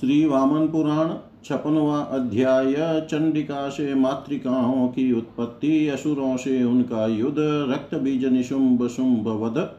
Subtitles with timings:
[0.00, 1.08] श्री वामन पुराण
[1.44, 9.28] छपनवा अध्याय चंडिका से मातृकाओं की उत्पत्ति असुरों से उनका युद्ध रक्त बीज निशुंभ शुंभ
[9.28, 9.70] वध।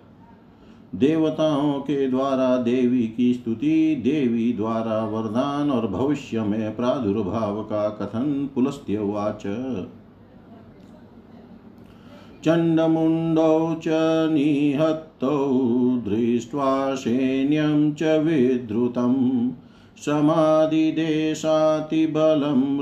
[0.95, 8.49] देवताओं के द्वारा देवी की स्तुति, देवी द्वारा वरदान और भविष्य में प्रादुर्भाव का कथन
[8.55, 9.43] पुलस्त्यवाच
[12.43, 13.87] चण्डमुण्डौ च
[14.33, 15.47] निहत्तौ,
[16.07, 19.49] दृष्ट्वा सैन्यं च विधृतम्
[20.05, 21.31] समाधिदेशातिबलं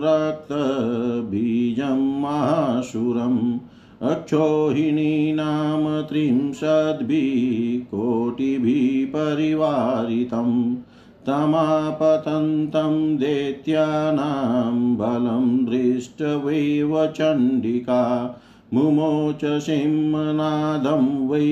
[0.04, 3.40] रक्तबीजं माशुरम्
[4.02, 10.52] अक्षोहिणी नाम त्रिंशद्भिः कोटिभिः परिवारितं
[11.28, 18.04] तमापतन्तं दैत्यानां बलं दृष्टवैव चण्डिका
[18.74, 21.48] मुमोच सिंहनादं वै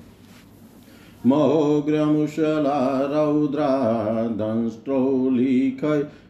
[1.27, 2.81] मोग्रमुशला
[3.13, 3.69] रौद्रा
[4.41, 5.85] दंष्ट्रोलिख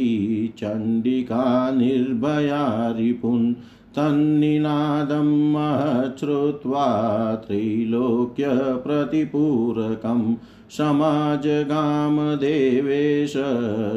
[0.58, 2.64] चण्डिका निर्भया
[2.98, 3.54] रिपुन्
[3.96, 10.34] तन्निनादं महच्छ्रुत्वा त्रैलोक्यप्रतिपूरकं
[10.70, 13.32] समाजगामदेवेश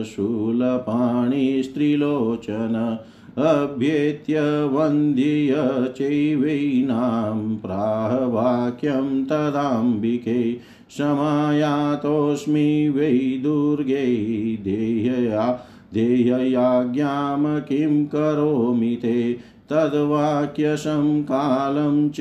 [0.05, 2.97] शूलपाणिस्त्रिलोचन
[3.37, 5.53] अभ्येत्य वन्द्य
[5.97, 10.57] चैवैनां प्राहवाक्यं तदाम्बिके
[10.97, 14.05] समायातोऽस्मि वै दुर्गे
[14.63, 19.37] देयया देययाज्ञां किं करोमि ते?
[19.73, 22.17] तद्वाक्यशं कालं च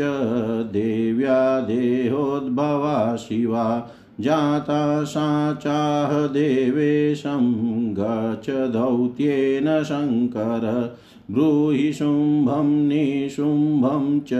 [0.73, 3.91] देव्या देहोद्भवा शिवा,
[4.21, 10.97] जाता सा चाह देवेशं गच दौत्येन शङ्कर,
[11.31, 14.31] ब्रूहि शुम्भं निशुम्भं च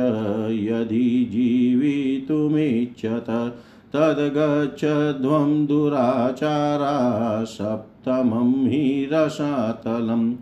[0.53, 3.57] यदि जीवितुमिच्छत,
[3.93, 10.35] तद्गच्छध्वं दुराचारा सप्तमं हि रसातलम्।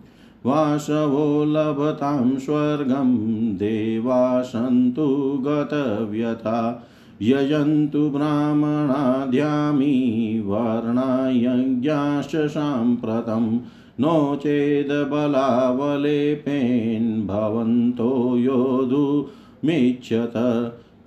[0.45, 6.87] वासवो लभतां स्वर्गं देवा सन्तु गतव्यथा।
[7.21, 13.59] यजन्तु ब्राह्मणाद्यामी वर्णायज्ञाश्च साम्प्रतं।
[13.99, 20.33] नो चेदबलावलेपेन् भवन्तो योधुमिच्छत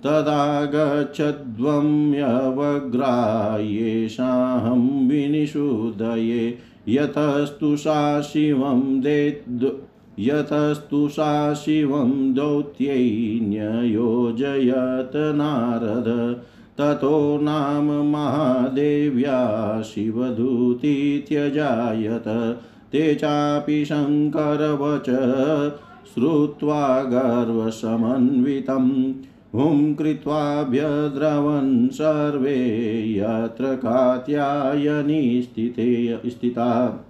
[0.03, 6.57] तदा गच्छध्वम्यवग्रा येषाहं विनिषुदये।
[6.87, 9.65] यतस्तु सा शिवं देद्,
[10.19, 13.39] यतस्तु सा शिवं दौत्यै
[15.15, 16.39] नारद,
[16.77, 22.57] ततो नाम महादेव्या शिवदूती त्यजायत
[22.91, 25.09] ते चापि शङ्करवच
[26.13, 29.13] श्रुत्वा गर्वसमन्वितम्।
[29.55, 37.03] हुं कृत्वाभ्यद्रवन् सर्वे यत्र कात्यायनी स्थिते स्थिता।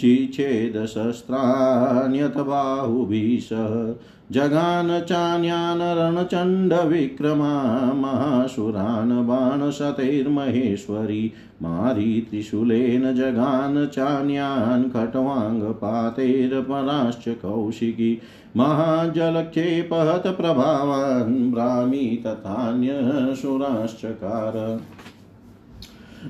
[0.00, 3.94] शिच्छेदशस्त्राण्यथ बाहुभिः
[4.32, 11.32] जगान चान्यान् रणचण्डविक्रमा महासुरान् बाणशतैर्महेश्वरी,
[11.62, 18.20] मारी त्रिशूलेन जगान चान्यान् खट्वाङ्गपातैर्पराश्च कौशिकी,
[18.56, 24.80] महाजलक्षेपहत प्रभावान्, ब्राह्मी तथान्यसुराश्चकार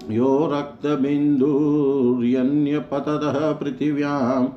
[0.10, 4.48] यो रक्तबिन्दुर्यन्यपततः पृथिव्यां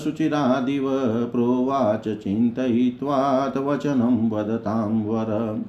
[1.31, 5.63] प्रोवाच चिन्तयित्वात् वचनं वदतां वर।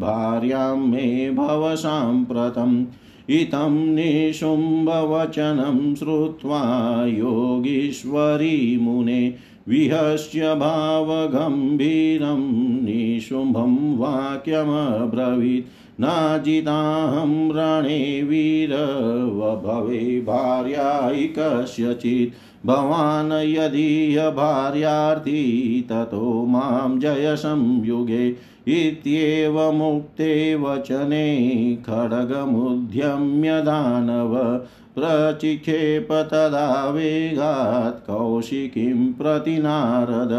[0.00, 2.84] भार्यां मे भव साम्प्रतम्
[3.30, 6.62] इतं निशुम्भवचनं श्रुत्वा
[7.08, 9.22] योगीश्वरी मुने
[9.70, 12.40] विहस्य भावगम्भीरं
[12.84, 28.36] निशुम्भं वाक्यमब्रवीत्। नाजिताहं रणे वीरवभवे भार्यायि कस्यचित्। भवान् यदीह भार्यार्थी ततो माँ जय संयुगे
[28.68, 34.60] इत्येवमुक्ते वचने खड्गमुद्यम्य दानव।
[34.94, 40.32] प्रचिक्षेप तदा वेगात् कौशिकीं प्रति नारद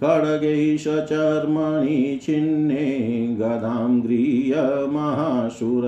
[0.03, 2.85] खड्गैष चर्मणि छिन्ने
[3.39, 5.85] गदां गृह्य महासुर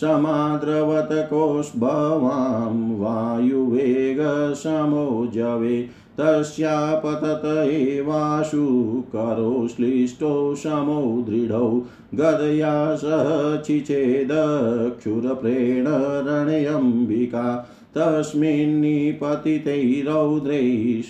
[0.00, 5.78] समाद्रवत कोष्भवां वायुवेगसमोजवे
[6.20, 8.66] तस्यापतत एवाशु
[9.12, 11.68] करो श्लिष्टो समो दृढौ,
[12.14, 15.86] गदया सह चिचेदक्षुरप्रेण
[16.28, 17.42] रणयम्बिका
[17.96, 19.76] तस्मिन्निपतिते
[20.06, 20.60] रौद्रे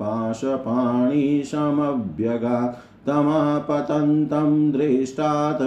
[0.00, 5.62] पाशपाणिसमभ्यगात् तमापतन्तं दृष्टात्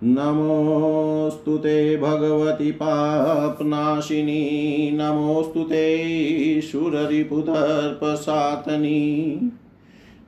[0.04, 9.52] नमोऽस्तु ते भगवति पाप्नाशिनी, नमोऽस्तु ते सुररिपुदर्पसातनी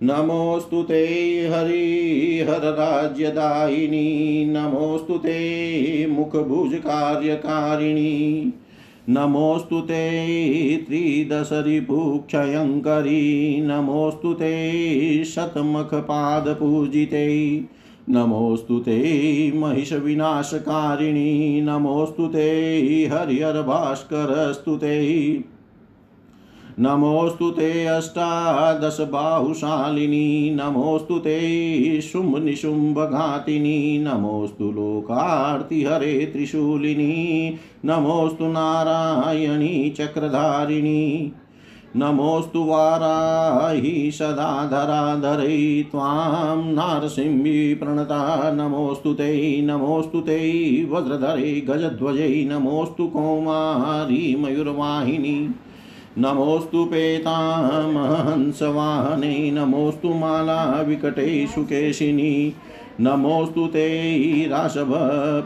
[0.04, 8.54] नमोऽस्तु ते हरिहरराज्यदायिनी, नमोऽस्तु ते मुखभुजकार्यकारिणी,
[9.10, 10.38] नमोऽस्तु ते
[10.78, 17.64] त्रिदशरिपुक्षयङ्करी नमोऽस्तु ते शतमखपादपूजिते
[18.10, 25.44] नमोऽस्तु ते महिषविनाशकारिणी, नमोऽस्तु ते हरिहरभास्करस्तु ते।
[26.80, 37.56] नमोऽस्तु ते अष्टादशबाहुशालिनी, नमोऽस्तु ते शुम्भनिशुम्भघातिनी, नमोऽस्तु लोकार्तिहरे त्रिशूलिनी,
[37.86, 41.34] नमोऽस्तु नारायणी चक्रधारिणी।
[41.96, 54.36] नमोऽस्तु वाराहि सदा धराधरै त्वां नारसिंही प्रणता, नमोऽस्तु ते नमोऽस्तु ते, वज्रधरे गजध्वजै, नमोऽस्तु कौमारी
[54.36, 55.50] मयूरवाहिनी,
[56.18, 62.54] नमोऽस्तु पेतामहंसवाहने नमोऽस्तु माला विकटे सुकेशिनी,
[63.02, 64.94] नमोऽस्तु ते राशभ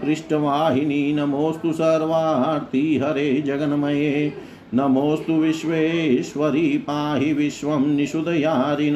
[0.05, 4.33] पृष्ठवाहिनी नमोऽस्तु सर्वार्ति हरे जगन्मये
[4.73, 8.93] नमोऽस्तु विश्वेश्वरी पाहि विश्वं निषुदयारिण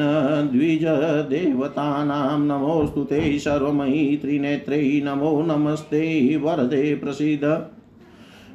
[0.52, 7.70] द्विजदेवतानां नमोऽस्तु ते सर्वमयि त्रिनेत्रै नमो नमस्ते वरदे प्रसीद।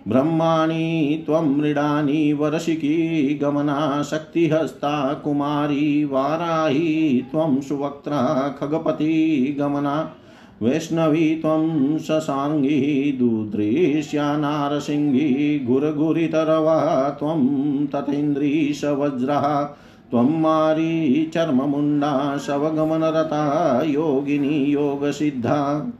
[0.08, 10.16] ब्रह्माणि त्वं मृडानि वरशिकी गमना शक्तिहस्ता कुमारी वाराही त्वं सुवक्त्रा खगपति गमना
[10.62, 17.48] वैष्णवी त्वं शशाङ्गी दुदृश्या नारसिंही गुरगुरितरवा त्वं
[17.88, 19.64] तथेन्द्रीशवज्रः,
[20.12, 25.92] त्वं मारी चर्ममुण्डा शवगमनरता योगिनी योगसिद्धा।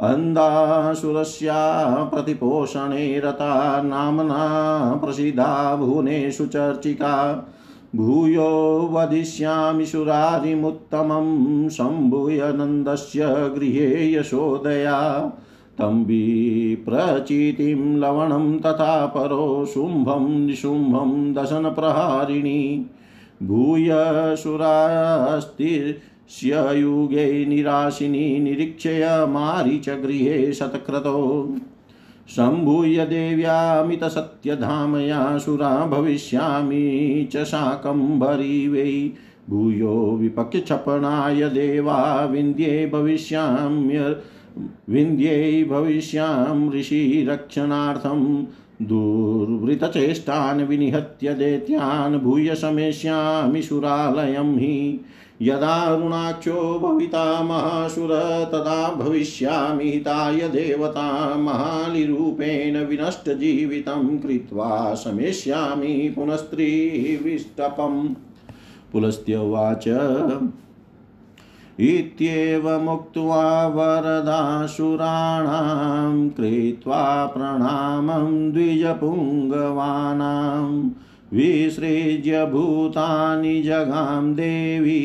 [0.00, 7.48] अन्धासुरस्या प्रतिपोषणे रता नाम्ना प्रसिद्धा भुवनेषु चर्चिका,
[7.96, 15.32] भूयो वदिष्यामि सुरारिमुत्तमं सम्भूय नन्दस्य गृहे यशोदया।
[15.82, 22.86] तं विप्रचितिं लवणं तथा परो शुम्भं निशुम्भं दशनप्रहारिणी।
[23.42, 23.90] भूय
[24.36, 31.48] सुरास्ति स्ययुगे निराशिनी निरीक्षय मारीच गृहे शतक्रतो।
[32.28, 39.12] सम्भूय देव्यामितसत्यधामया सुरा भविष्यामि च शाकम्भरी वै।
[39.50, 44.16] भूयो विपक्षपणाय देवा विन्द्ये भविष्याम्य
[44.90, 48.46] विन्द्ये भविष्यां ऋषिरक्षणार्थं
[48.82, 55.00] दुर्वृतचेष्टान् विनिहत्य दैत्यान् भूय समेष्यामि सुरालयं हि।
[55.42, 58.08] यदारुणाक्षो भविता महासुर,
[58.52, 68.14] तदा भविष्यामि हिताय देवता महालिरूपेण विनष्टजीवितं कृत्वा शमेष्यामि पुनस्त्रीविष्टपम्।
[68.92, 69.88] पुलस्त्यवाच
[71.82, 74.18] इत्येवमुक्त्वा वरदासुराणां
[76.36, 80.76] कृत्वा प्रणामं द्विजपुङ्गवानाम्
[81.36, 85.00] विसृज्य भूतानि जगां देवी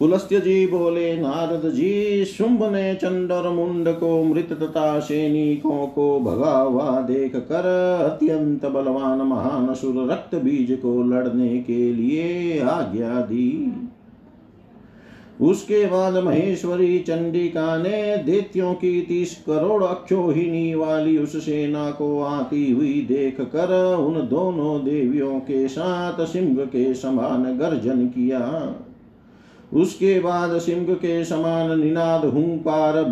[0.00, 6.08] पुलस्त्य जी बोले नारद जी शुंभ ने चंड और मुंड को मृत तथा सैनिकों को
[6.20, 7.66] भगा हुआ देख कर
[8.04, 13.72] अत्यंत बलवान महान असुर रक्त बीज को लड़ने के लिए आज्ञा दी।
[15.40, 22.70] उसके बाद महेश्वरी चंडिका ने दैत्यों की तीस करोड़ अक्षोहिणी वाली उस सेना को आती
[22.72, 28.40] हुई देख कर उन दोनों देवियों के साथ सिंह के समान गर्जन किया।
[29.76, 33.02] उसके बाद सिंह के समान निनाद हुंकार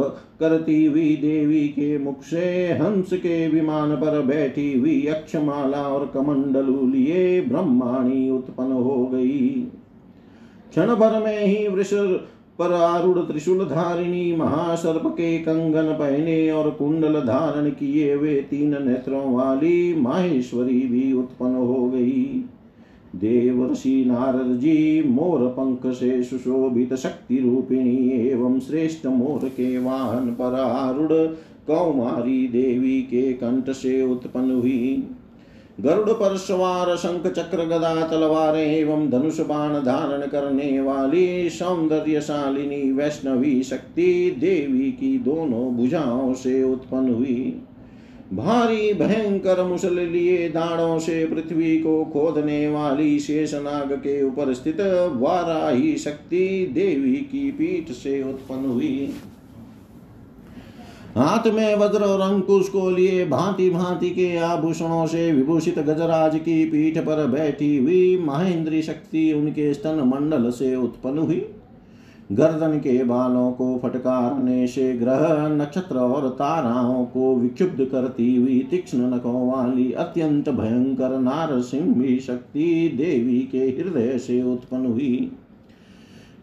[0.40, 6.86] करती हुई देवी के मुख से हंस के विमान पर बैठी हुई अक्षमाला और कमंडलू
[6.86, 9.48] लिए ब्रह्माणी उत्पन्न हो गई।
[10.70, 11.92] क्षण भर में ही वृष
[12.58, 19.22] पर आरूढ़ त्रिशूल धारिणी महासर्प के कंगन पहने और कुंडल धारण किए हुए तीन नेत्रों
[19.34, 22.44] वाली माहेश्वरी भी उत्पन्न हो गई।
[23.14, 30.54] देवर्षि नारद जी मोर पंख से सुशोभित शक्ति रूपिणी एवं श्रेष्ठ मोर के वाहन पर
[30.60, 31.12] आरूढ़
[31.66, 35.08] कौमारी देवी के कंठ से उत्पन्न हुई।
[35.80, 43.62] गरुड़ पर सवार शंख चक्र गदा तलवार एवं धनुष बाण धारण करने वाली सौंदर्यशालिनी वैष्णवी
[43.62, 47.62] शक्ति देवी की दोनों भुजाओं से उत्पन्न हुई।
[48.32, 54.80] भारी, भयंकर मुसल लिए दाड़ों से पृथ्वी को खोदने वाली शेषनाग के ऊपर स्थित
[55.14, 59.12] वाराही शक्ति देवी की पीठ से उत्पन्न हुई।
[61.16, 66.64] हाथ में वज्र और अंकुश को लिए भांति भांति के आभूषणों से विभूषित गजराज की
[66.64, 71.46] पीठ पर बैठी हुई महेंद्री शक्ति उनके स्तन मंडल से उत्पन्न हुई।
[72.32, 78.98] गर्दन के बालों को फटकारने से ग्रह नक्षत्र और ताराओं को विक्षुब्ध करती हुई तीक्ष्ण
[78.98, 85.32] नखों वाली अत्यंत भयंकर नारसिंह शक्ति देवी के हृदय से उत्पन्न हुई।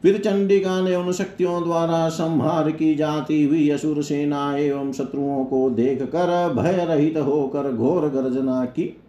[0.01, 5.69] फिर चंडिका ने उन शक्तियों द्वारा संहार की जाती हुई असुर सेना एवं शत्रुओं को
[5.69, 9.00] देख कर भय रहित होकर घोर गर्जना की।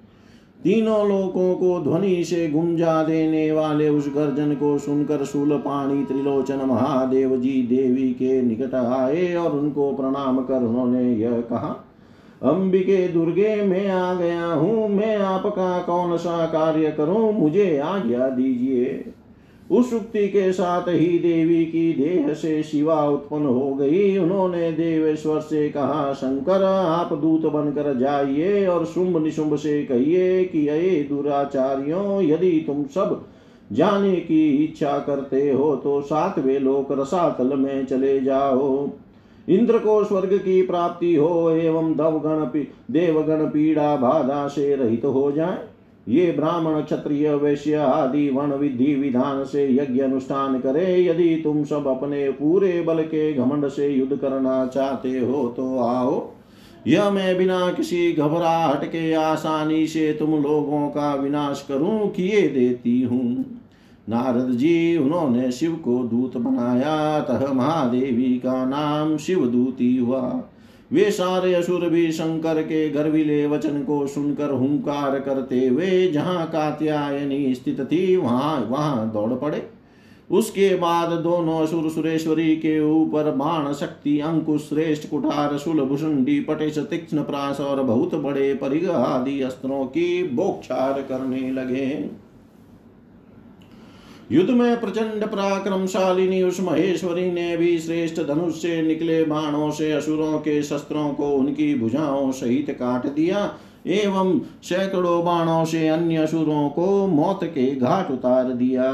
[0.64, 6.56] तीनों लोगों को ध्वनि से गुंजा देने वाले उस गर्जन को सुनकर शूल पाणी त्रिलोचन
[6.56, 11.84] महादेव जी देवी के निकट आए और उनको प्रणाम कर उन्होंने यह कहा,
[12.42, 17.32] अंबिके दुर्गे, मैं आ गया हूँ। मैं आपका कौन सा कार्य करूँ?
[17.32, 19.12] मुझे आज्ञा दीजिए।
[19.70, 25.40] उस उक्ति के साथ ही देवी की देह से शिवा उत्पन्न हो गई। उन्होंने देवेश्वर
[25.40, 32.22] से कहा, शंकर, आप दूत बनकर जाइए और शुंभ निशुंभ से कहिए कि अये दुराचार्यों,
[32.22, 33.24] यदि तुम सब
[33.72, 38.88] जाने की इच्छा करते हो तो सातवें लोक रसातल में चले जाओ।
[39.48, 42.44] इंद्र को स्वर्ग की प्राप्ति हो एवं दवगण
[42.90, 45.58] देवगण पीड़ा बाधा से रहित तो हो जाए।
[46.06, 51.86] ये ब्राह्मण क्षत्रिय वैश्य आदि वर्ण विधि विधान से यज्ञ अनुष्ठान करे, यदि तुम सब
[51.86, 56.30] अपने पूरे बल के घमंड से युद्ध करना चाहते हो तो आओ।
[56.86, 63.02] यह मैं बिना किसी घबराहट के आसानी से तुम लोगों का विनाश करूँ, किए देती
[63.02, 63.44] हूँ।
[64.08, 70.20] नारद जी, उन्होंने शिव को दूत बनाया, तह महादेवी का नाम शिव दूती हुआ।
[70.92, 77.54] वे सारे असुर भी शंकर के गर्विले वचन को सुनकर हुंकार करते हुए जहाँ कात्यायनी
[77.54, 79.62] स्थित थी, वहाँ वहाँ दौड़ पड़े।
[80.30, 86.78] उसके बाद दोनों असुर सुरेश्वरी के ऊपर बाण शक्ति, अंकुश श्रेष्ठ कुठार सुल भुषुंडी पटेश
[86.80, 91.88] तीक्ष्ण प्रास और बहुत बड़े परिग आदि अस्त्रों की बोक्षार करने लगे।
[94.32, 100.38] युद्ध में प्रचंड पराक्रमशालिनी उस महेश्वरी ने भी श्रेष्ठ धनुष से निकले बाणों से असुरों
[100.38, 103.50] के शस्त्रों को उनकी भुजाओं सहित काट दिया,
[103.86, 108.92] एवं सैकड़ों बाणों से अन्य असुरों को मौत के घाट उतार दिया।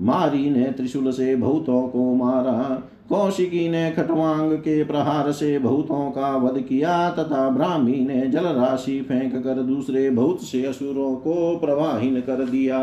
[0.00, 6.36] मारी ने त्रिशूल से बहुतों को मारा, कौशिकी ने खटवांग के प्रहार से बहुतों का
[6.36, 12.20] वध किया, तथा ब्राह्मी ने जल राशि फेंक कर दूसरे बहुत से असुरों को प्रवाहीन
[12.20, 12.78] कर दिया।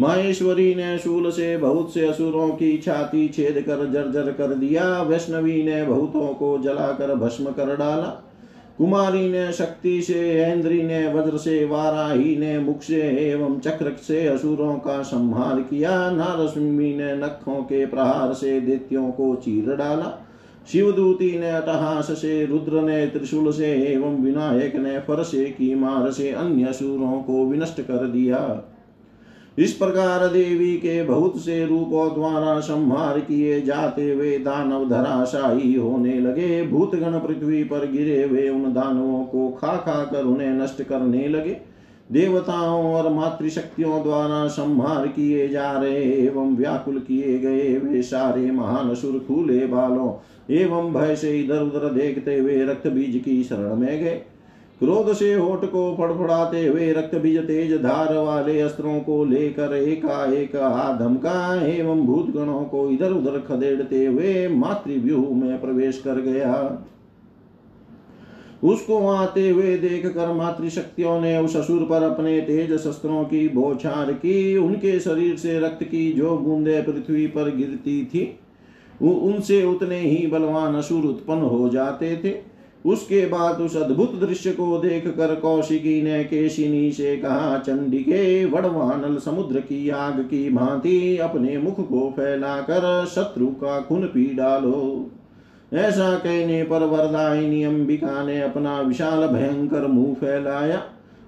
[0.00, 5.62] महेश्वरी ने शूल से बहुत से असुरों की छाती छेद कर जर्जर कर दिया। वैष्णवी
[5.62, 8.26] ने बहुतों को जलाकर भस्म कर डाला।
[8.78, 14.26] कुमारी ने शक्ति से, ऐन्द्री ने वज्र से, वाराही ने मुख से एवं चक्र से
[14.26, 20.26] असुरों का संहार किया। नारसिंही ने नखों के प्रहार से दैत्यों को चीर डाला।
[20.72, 26.30] शिवदूती ने अटहास से, रुद्र ने त्रिशूल से एवं विनायक ने फरसे की मार से
[26.30, 28.64] अन्य असुरों को विनष्ट कर दिया।
[29.60, 36.18] इस प्रकार देवी के बहुत से रूपों द्वारा संहार किए जाते वे दानव धराशाही होने
[36.20, 41.28] लगे। भूतगण पृथ्वी पर गिरे हुए उन दानवों को खा खा कर उन्हें नष्ट करने
[41.28, 41.56] लगे।
[42.12, 48.94] देवताओं और मातृशक्तियों द्वारा संहार किए जा रहे एवं व्याकुल किए गए वे सारे महान
[48.94, 50.12] सुर खुले बालों
[50.54, 54.20] एवं भय से इधर उधर देखते हुए रक्त बीज की शरण में गए।
[54.80, 60.56] क्रोध से होठ को फड़फड़ाते हुए रक्त बीज तेज धार वाले अस्त्रों को लेकर एकाएक
[60.56, 66.54] हाथ धमका एवं भूत गणों को इधर उधर खदेड़ते हुए मातृव्यूह में प्रवेश कर गया।
[68.64, 74.12] उसको आते हुए देख कर मातृशक्तियों ने उस असुर पर अपने तेज शस्त्रों की बौछार
[74.14, 78.28] की। उनके शरीर से रक्त की जो बूंदे पृथ्वी पर गिरती थी
[79.02, 82.30] उनसे उतने ही बलवान असुर उत्पन्न हो जाते थे।
[82.84, 89.16] उसके बाद उस अद्भुत दृश्य को देख कर कौशिकी ने केशिनी से कहा, चंडिके वड़वानल
[89.18, 95.10] समुद्र की आग की भांति अपने मुख को फैलाकर शत्रु का खून पी डालो।
[95.72, 100.82] ऐसा कहने पर वरदायिनी अंबिका ने अपना विशाल भयंकर मुँह फैलाया।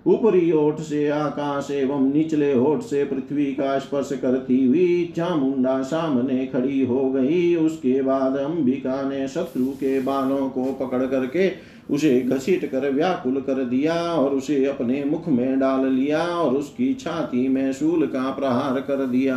[0.07, 6.47] ऊपरी ओठ से आकाश एवं निचले ओठ से पृथ्वी का स्पर्श करती हुई चामुंडा सामने
[6.47, 11.51] खड़ी हो गई। उसके बाद अंबिका ने शत्रु के बालों को पकड़ करके
[11.91, 16.93] उसे घसीट कर व्याकुल कर दिया और उसे अपने मुख में डाल लिया और उसकी
[16.95, 19.37] छाती में शूल का प्रहार कर दिया।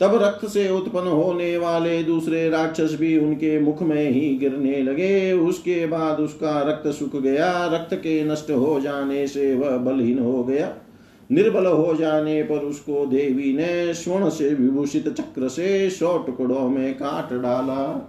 [0.00, 5.32] तब रक्त से उत्पन्न होने वाले दूसरे राक्षस भी उनके मुख में ही गिरने लगे।
[5.32, 10.44] उसके बाद उसका रक्त सूख गया। रक्त के नष्ट हो जाने से वह बलहीन हो
[10.44, 10.72] गया।
[11.32, 16.94] निर्बल हो जाने पर उसको देवी ने स्वर्ण से विभूषित चक्र से सौ टुकड़ों में
[16.94, 18.08] काट डाला।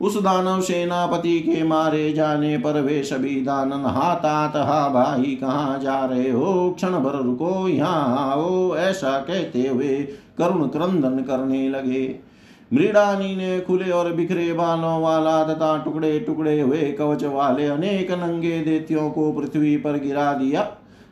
[0.00, 6.04] उस दानव सेनापति के मारे जाने पर वे सभी दानन हाथात हा भाई, कहाँ जा
[6.04, 6.70] रहे हो?
[6.70, 10.08] क्षण भर रुको, यहाँ आओ, ऐसा कहते हुए
[10.40, 12.08] करुण क्रंदन करने लगे।
[12.70, 18.60] मृडानी ने खुले और बिखरे बालों वाला तथा टुकड़े टुकड़े हुए कवच वाले अनेक नंगे
[18.60, 20.70] देत्यों को पृथ्वी पर गिरा दिया।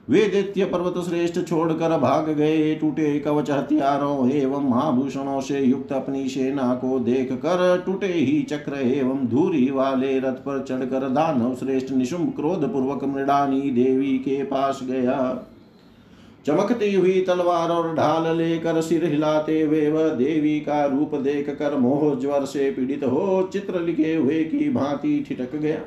[0.09, 6.29] वे दैत्य पर्वत श्रेष्ठ छोड़कर भाग गए, टूटे कवच हथियारों एवं महाभूषणों से युक्त अपनी
[6.29, 11.93] सेना को देख कर टूटे ही चक्र एवं धूरी वाले रथ पर चढ़कर दानव श्रेष्ठ
[11.93, 15.19] निशुंभ क्रोध पूर्वक मृडानी देवी के पास गया।
[16.49, 21.77] चमकती हुई तलवार और ढाल लेकर सिर हिलाते हुए वह देवी का रूप देख कर
[21.77, 25.81] मोह ज्वर से पीड़ित हो चित्र लिखे हुए की भांति ठिटक गया।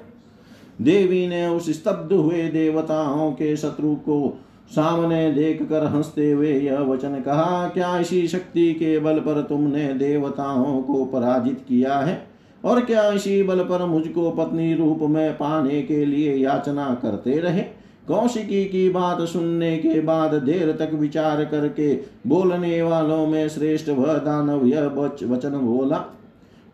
[0.82, 4.40] देवी ने उस स्तब्ध हुए देवताओं के शत्रु को
[4.72, 9.94] सामने देख कर हँसते हुए यह वचन कहा, क्या इसी शक्ति के बल पर तुमने
[9.94, 12.28] देवताओं को पराजित किया है?
[12.66, 17.81] और क्या इसी बल पर मुझको पत्नी रूप में पाने के लिए याचना करते रहे?
[18.12, 21.94] कौशिकी की बात सुनने के बाद देर तक विचार करके
[22.28, 24.86] बोलने वालों में श्रेष्ठ वह दानव यह
[25.26, 25.98] वचन बोला,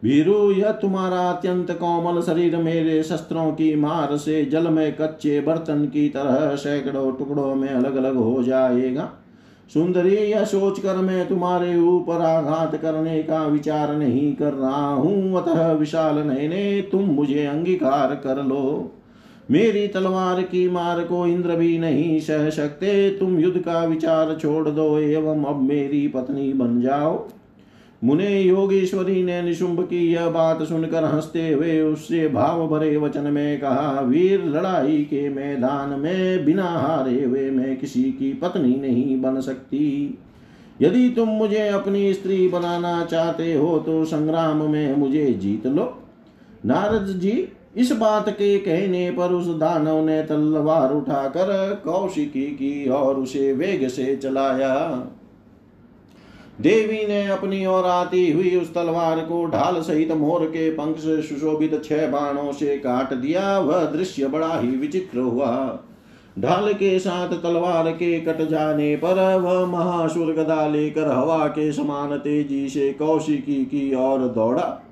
[0.04, 5.86] भीरु, यह तुम्हारा अत्यंत कोमल शरीर मेरे शस्त्रों की मार से जल में कच्चे बर्तन
[5.86, 9.10] की तरह सैकड़ों टुकड़ों में अलग अलग हो जाएगा।
[9.70, 15.72] सुंदरी, यह सोचकर मैं तुम्हारे ऊपर आघात करने का विचार नहीं कर रहा हूँ। अतः
[15.72, 18.92] विशाल नयने, तुम मुझे अंगीकार कर लो।
[19.52, 24.70] मेरी तलवार की मार को इंद्र भी नहीं सह सकते। तुम युद्ध का विचार छोड़
[24.70, 27.28] दो एवं अब मेरी पत्नी बन जाओ।
[28.04, 33.60] मुने योगेश्वरी ने निशुंभ की यह बात सुनकर हँसते हुए उससे भाव भरे वचन में
[33.60, 39.40] कहा, वीर लड़ाई के मैदान में बिना हारे हुए मैं किसी की पत्नी नहीं बन
[39.42, 40.20] सकती।
[40.82, 46.04] यदि तुम मुझे अपनी स्त्री बनाना चाहते हो तो संग्राम में मुझे जीत लो।
[46.66, 47.32] नारद जी
[47.78, 53.88] इस बात के कहने पर उस दानव ने तलवार उठाकर कौशिकी की और उसे वेग
[53.88, 54.74] से चलाया।
[56.62, 61.22] देवी ने अपनी ओर आती हुई उस तलवार को ढाल सहित मोर के पंख से
[61.22, 65.80] सुशोभित छह बाणों से काट दिया। वह दृश्य बड़ा ही विचित्र हुआ।
[66.40, 72.18] ढाल के साथ तलवार के कट जाने पर वह महासुर गदा लेकर हवा के समान
[72.18, 74.87] तेज़ी से कौशिकी की ओर दौड़ा।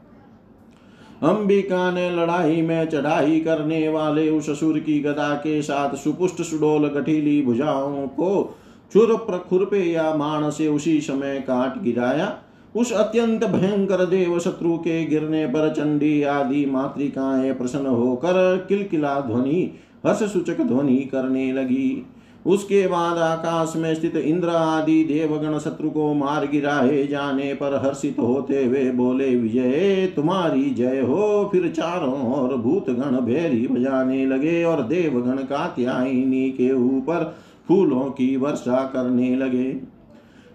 [1.25, 6.87] अंबिका ने लड़ाई में चढ़ाई करने वाले उस असुर की गदा के साथ सुपुष्ट सुडोल
[6.87, 8.55] गठीली भुजाओं को
[8.93, 12.37] चुर प्रखुरपे या मान से उसी समय काट गिराया।
[12.75, 19.71] उस अत्यंत भयंकर देव शत्रु के गिरने पर चंडी आदि मातृकाएँ प्रसन्न होकर किलकिला ध्वनि
[20.05, 22.05] हर्ष सूचक ध्वनि करने लगी।
[22.45, 28.19] उसके बाद आकाश में स्थित इंद्र आदि देवगण शत्रु को मार गिराए जाने पर हर्षित
[28.19, 34.81] होते हुए बोले, विजय, तुम्हारी जय हो। फिर चारों और भूतगण भैरी बजाने लगे और
[34.83, 37.35] देवगण कात्यायनी के ऊपर
[37.67, 39.94] फूलों की वर्षा करने लगे।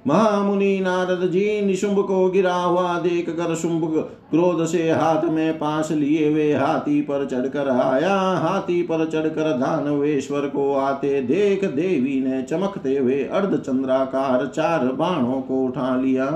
[0.06, 3.82] महामुनि नारद जी निशुंभ को गिरा हुआ देख कर शुंभ
[4.30, 10.40] क्रोध से हाथ में पास लिए वे हाथी पर चढ़कर आया। हाथी पर चढ़कर दानवेश्वर
[10.40, 16.26] को आते देख देवी ने चमकते हुए अर्ध चंद्राकार चार बाणों को उठा लिया।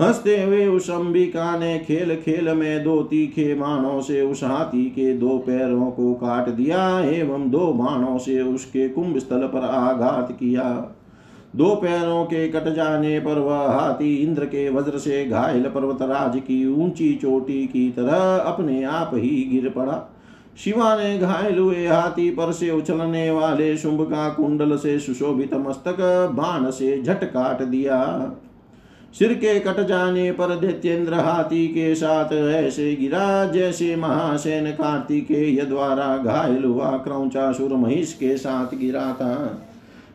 [0.00, 5.16] हँसते हुए उस अंबिका ने खेल खेल में दो तीखे बाणों से उस हाथी के
[5.16, 10.64] दो पैरों को काट दिया एवं दो बाणों से उसके कुंभ स्थल पर आघात किया।
[11.54, 16.66] दो पैरों के कट जाने पर वह हाथी इंद्र के वज्र से घायल पर्वतराज की
[16.66, 20.00] ऊँची चोटी की तरह अपने आप ही गिर पड़ा।
[20.56, 25.96] शिवा ने घायल हुए हाथी पर से उछलने वाले शुंभ का कुंडल से सुशोभित मस्तक
[26.34, 28.00] बाण से झट काट दिया।
[29.14, 36.16] सिर के कट जाने पर दैत्येंद्र हाथी के साथ ऐसे गिरा जैसे महासेन कार्तिकेय द्वारा
[36.16, 39.34] घायल हुआ क्रौचासुर महिष के साथ गिरा था।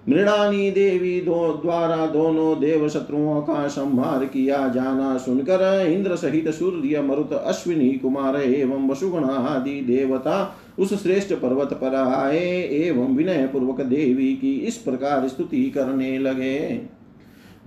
[0.09, 7.01] मृणानी देवी दो द्वारा दोनों देव शत्रुओं का संहार किया जाना सुनकर इंद्र सहित सूर्य,
[7.01, 13.81] मरुत, अश्विनी, कुमार एवं वसुगण आदि देवता उस श्रेष्ठ पर्वत पर आए एवं विनय पूर्वक
[13.81, 16.81] देवी की इस प्रकार स्तुति करने लगे।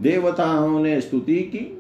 [0.01, 1.79] देवताओं ने स्तुति की।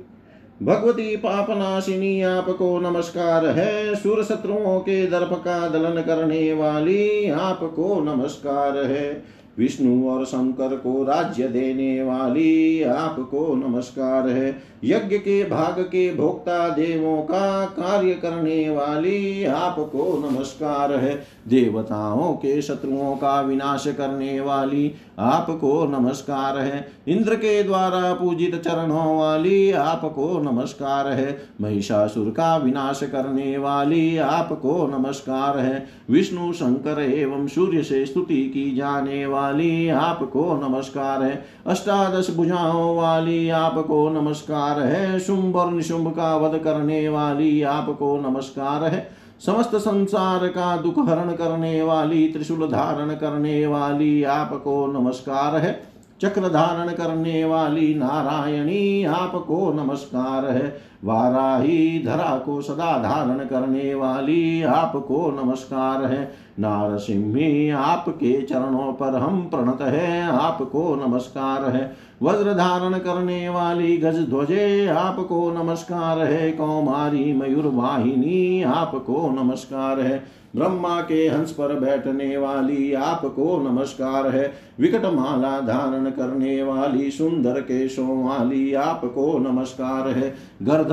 [0.62, 8.78] भगवती पापनाशिनी आपको नमस्कार है। सुर शत्रुओं के दर्प का दलन करने वाली आपको नमस्कार
[8.78, 16.14] है। विष्णु और शंकर को राज्य देने वाली आपको नमस्कार है। यज्ञ के भाग के
[16.14, 24.40] भोक्ता देवों का कार्य करने वाली आपको नमस्कार है। देवताओं के शत्रुओं का विनाश करने
[24.40, 32.56] वाली आपको नमस्कार है। इंद्र के द्वारा पूजित चरणों वाली आपको नमस्कार है। महिषासुर का
[32.56, 39.41] विनाश करने वाली आपको नमस्कार है। विष्णु, शंकर एवं सूर्य से स्तुति की जाने वाली
[39.88, 47.08] आपको नमस्कार है। अष्टादश भुजाओं वाली आपको नमस्कार है। शुंभ और निशुंभ का वध करने
[47.08, 49.10] वाली आपको नमस्कार है।
[49.46, 55.82] समस्त संसार का दुख हरण करने वाली, त्रिशूल धारण करने वाली आपको नमस्कार है।
[56.20, 64.62] चक्र धारण करने वाली नारायणी आपको नमस्कार है। वाराही धरा को सदा धारण करने वाली
[64.62, 72.98] आपको नमस्कार है। नारसिंही, आपके चरणों पर हम प्रणत है, आपको नमस्कार है। वज्र धारण
[72.98, 81.28] करने वाली गज ध्वजे, आपको नमस्कार है। कौमारी, मयूर वाहिनी, आपको नमस्कार है। ब्रह्मा के
[81.28, 88.74] हंस पर बैठने वाली आपको नमस्कार है। विकट माला धारण करने वाली, सुंदर केशों वाली
[88.74, 90.34] आपको नमस्कार है।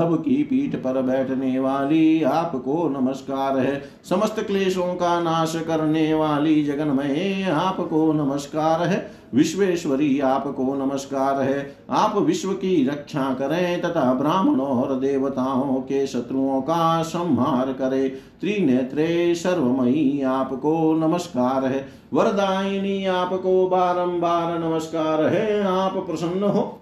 [0.00, 6.64] गर्धव की पीठ पर बैठने वाली आपको नमस्कार है। समस्त क्लेशों का नाश करने वाली
[6.64, 14.66] जगन्मय आपको नमस्कार है। विश्वेश्वरी आपको नमस्कार है। आप विश्व की रक्षा करें तथा ब्राह्मणों
[14.66, 18.08] और देवताओं के शत्रुओं का संहार करे।
[18.40, 26.79] त्रिनेत्रे सर्वमयी आपको नमस्कार है। वरदायिनी आपको बारंबार नमस्कार है। आप प्रसन्न हो।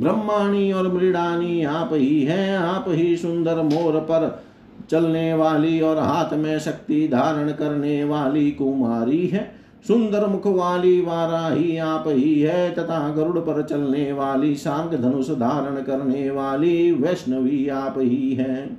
[0.00, 4.44] ब्रह्माणी और मृडानी आप ही हैं, आप ही सुंदर मोर पर
[4.90, 9.54] चलने वाली और हाथ में शक्ति धारण करने वाली कुमारी है।
[9.88, 15.82] सुंदर मुख वाली वाराही आप ही है, तथा गरुड़ पर चलने वाली, सांग धनुष धारण
[15.82, 18.76] करने वाली वैष्णवी आप ही है।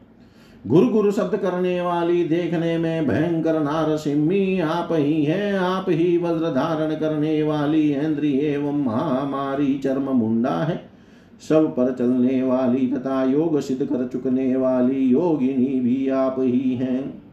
[0.67, 6.49] गुरु गुरु शब्द करने वाली, देखने में भयंकर नारसिम्ही आप ही है, आप ही वज्र
[6.54, 10.95] धारण करने वाली इंद्री एवं महामारी चर्म मुंडा है।
[11.41, 17.26] सब पर चलने वाली तथा योग सिद्ध कर चुकने वाली योगिनी भी आप ही हैं।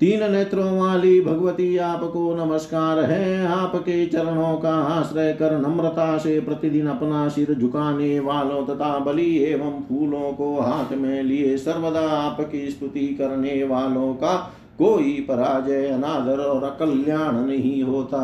[0.00, 6.86] तीन नेत्रों वाली भगवती आपको नमस्कार है। आपके चरणों का आश्रय कर नम्रता से प्रतिदिन
[6.86, 13.06] अपना सिर झुकाने वालों तथा बलि एवं फूलों को हाथ में लिए सर्वदा आपकी स्तुति
[13.08, 14.36] करने वालों का
[14.78, 18.22] कोई पराजय, अनादर और अकल्याण नहीं होता।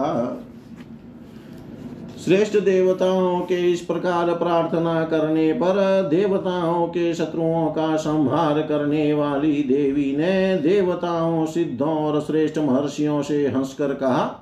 [2.24, 9.52] श्रेष्ठ देवताओं के इस प्रकार प्रार्थना करने पर देवताओं के शत्रुओं का संहार करने वाली
[9.62, 14.40] देवी ने देवताओं, सिद्धों और श्रेष्ठ महर्षियों से हंसकर कहा,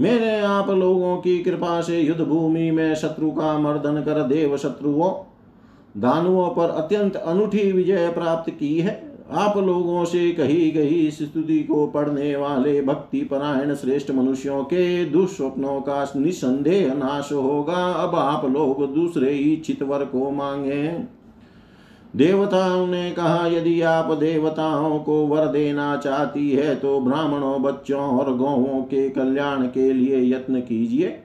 [0.00, 5.12] मैंने आप लोगों की कृपा से युद्ध भूमि में शत्रु का मर्दन कर देव शत्रुओं
[6.00, 11.86] दानुओं पर अत्यंत अनूठी विजय प्राप्त की है। आप लोगों से कही गई स्तुति को
[11.86, 18.94] पढ़ने वाले भक्ति परायण श्रेष्ठ मनुष्यों के दुस्वप्नों का निसंदेह नाश होगा। अब आप लोग
[18.94, 20.88] दूसरे ही वर को मांगे।
[22.16, 28.36] देवताओं ने कहा, यदि आप देवताओं को वर देना चाहती है तो ब्राह्मणों, बच्चों और
[28.36, 31.18] गौों के कल्याण के लिए यत्न कीजिए।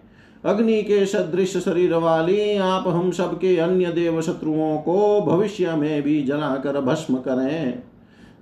[0.46, 6.22] अग्नि के सदृश शरीर वाली, आप हम सबके अन्य देव शत्रुओं को भविष्य में भी
[6.24, 7.84] जलाकर भस्म करें।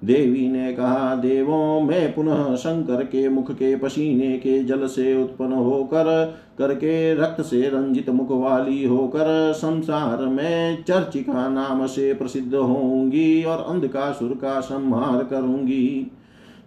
[0.04, 5.52] देवी ने कहा, देवों, मैं पुनः शंकर के मुख के पसीने के जल से उत्पन्न
[5.52, 13.44] होकर, करके रक्त से रंजित मुख वाली होकर, संसार में चर्चिका नाम से प्रसिद्ध होंगी
[13.44, 16.12] और अंधकासुर का संहार करूँगी।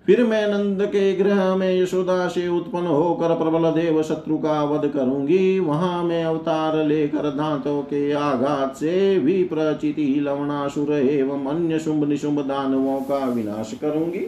[0.06, 4.88] फिर मैं नंद के ग्रह में यशोदा से उत्पन्न होकर प्रबल देव शत्रु का वध
[4.88, 12.05] करूँगी। वहाँ मैं अवतार लेकर दांतों के आघात से भी विप्रचिति लवणासुर एवं अन्य शुंभ
[12.09, 14.26] निशुंभ दानवों का विनाश करूँगी।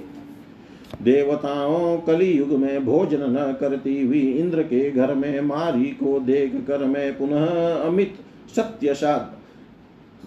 [1.03, 6.55] देवताओं कली युग में भोजन न करती हुई इंद्र के घर में मारी को देख
[6.68, 7.47] कर मैं पुनः
[7.83, 8.14] अमित,
[8.57, 9.36] सत्य सात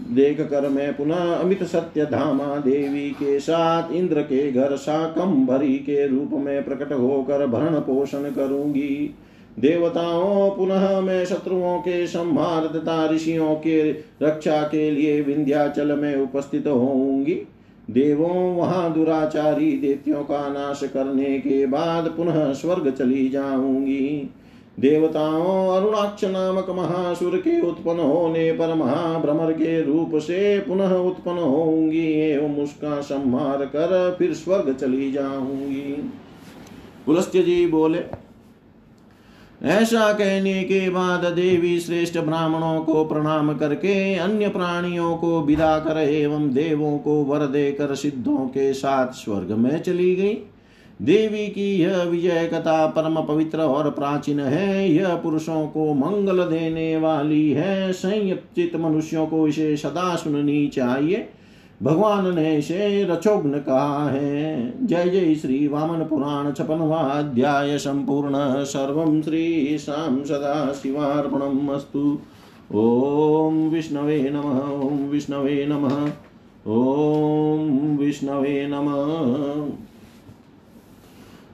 [0.02, 6.08] देख कर मैं पुनः अमित सत्य धामा देवी के साथ, इंद्र के घर शाकंभरी के
[6.08, 9.16] रूप में प्रकट होकर भरण पोषण करूँगी।
[9.60, 16.68] देवताओं, पुनः मैं शत्रुओं के संहार तथा ऋषियों के रक्षा के लिए विंध्याचल में उपस्थित
[16.68, 17.42] होंगी
[17.90, 24.30] देवों, वहाँ दुराचारी देत्यों का नाश करने के बाद पुनः स्वर्ग चली जाऊँगी।
[24.80, 32.06] देवताओं अरुणाक्ष नामक महासुर के उत्पन्न होने पर महाभ्रमर के रूप से पुनः उत्पन्न होंगी
[32.22, 35.92] एवं उसका संहार कर फिर स्वर्ग चली जाऊँगी।
[37.06, 38.04] पुलस्त्य जी बोले,
[39.62, 45.98] ऐसा कहने के बाद देवी श्रेष्ठ ब्राह्मणों को प्रणाम करके अन्य प्राणियों को विदा कर
[46.00, 50.38] एवं देवों को वर देकर सिद्धों के साथ स्वर्ग में चली गई।
[51.02, 56.98] देवी की यह विजय कथा परम पवित्र और प्राचीन है। यह पुरुषों को मंगल देने
[56.98, 61.30] वाली है। संयचित मनुष्यों को इसे सदा सुननी चाहिए।
[61.84, 68.34] भगवान ने इसे रचोग्न कहा है। जय जय श्री वामन पुराण छपनवा अध्याय संपूर्ण।
[68.64, 72.20] सर्व श्री शाम सदा शिवार्पणम अस्तु।
[73.74, 76.12] विष्णवे नमः ओम विष्णवे नमः
[76.72, 79.89] ओम विष्णवे नमः।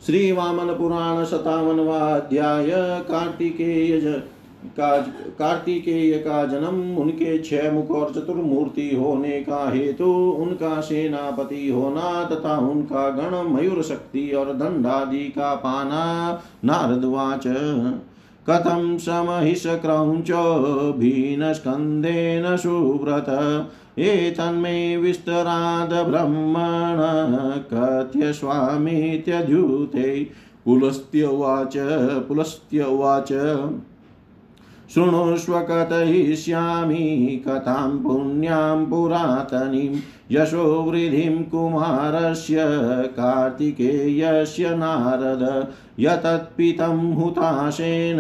[0.06, 2.68] श्री वामन पुराण शतावनवा अध्याय
[3.04, 4.02] कार्तिकेय
[4.80, 12.58] कार्तिकेय का जन्म, उनके छह मुख और चतुर्मूर्ति होने का हेतु उनका सेनापति होना तथा
[12.70, 16.04] उनका गण मयूर शक्ति और दंडादि का पाना।
[16.66, 17.48] नारदवाच
[18.48, 20.44] कथं समहिषक्रौञ्चो
[20.94, 23.26] भीनस्कन्देन सुव्रत।
[23.98, 27.00] एतन्मे विस्तराद ब्रह्मण
[27.74, 30.10] कथ्यस्वामीत्यद्युते
[30.66, 31.74] पुलस्त्युवाच
[32.28, 33.32] पुलस्त्युवाच
[34.94, 37.06] शृणुष्व कथयिष्यामि
[37.48, 40.00] कथां पुण्यां पुरातनीं।
[40.32, 42.56] यशोवृद्धिं कुमारस्य
[43.08, 45.44] कार्तिकेयस्य नारद।
[46.00, 48.18] यतत्पितं हुताशेन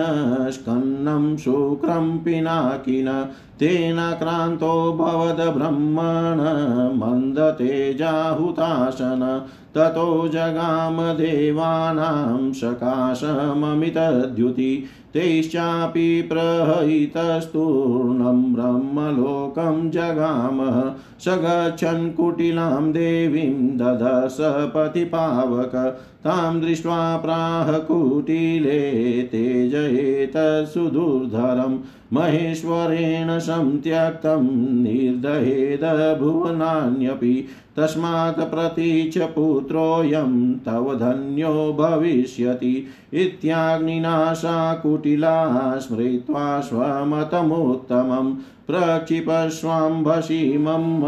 [0.51, 9.45] स्कन्नं शुक्रं पिनाकिन, तेन क्रान्तो भवद्ब्रह्मण मन्दतेजाहुताशन
[9.75, 26.61] ततो जगाम देवानां सकाशममितद्युति, तैश्चापि प्रहयितस्तूर्णं ब्रह्मलोकं जगामः स गच्छन् कुटिलां देवीं ददश पतिपावक तां
[26.61, 31.79] दृष्ट्वा प्राह कुटिले तेजयेतत्सुदुर्धरं
[32.13, 34.43] महेश्वरेण संत्यक्तं
[34.83, 37.47] निर्दहेदभुवनान्यपि
[37.77, 48.35] तस्मात् प्रतीच पुत्रोऽयं तव धन्यो भविष्यति। इत्याग्निना सा कुटिला स्मृत्वा स्वमतमुत्तमं।
[48.67, 51.01] प्रक्षिपस्वाम्भसि मम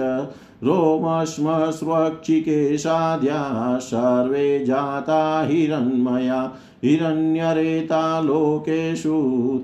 [0.65, 3.43] रोमश्मस्वक्षिकेशाद्या
[3.83, 6.41] सर्वे जाता हिरण्मया
[6.85, 9.19] हिरण्यरेता लोकेषु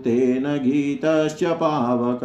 [0.05, 2.21] तेन गीतश्च पावक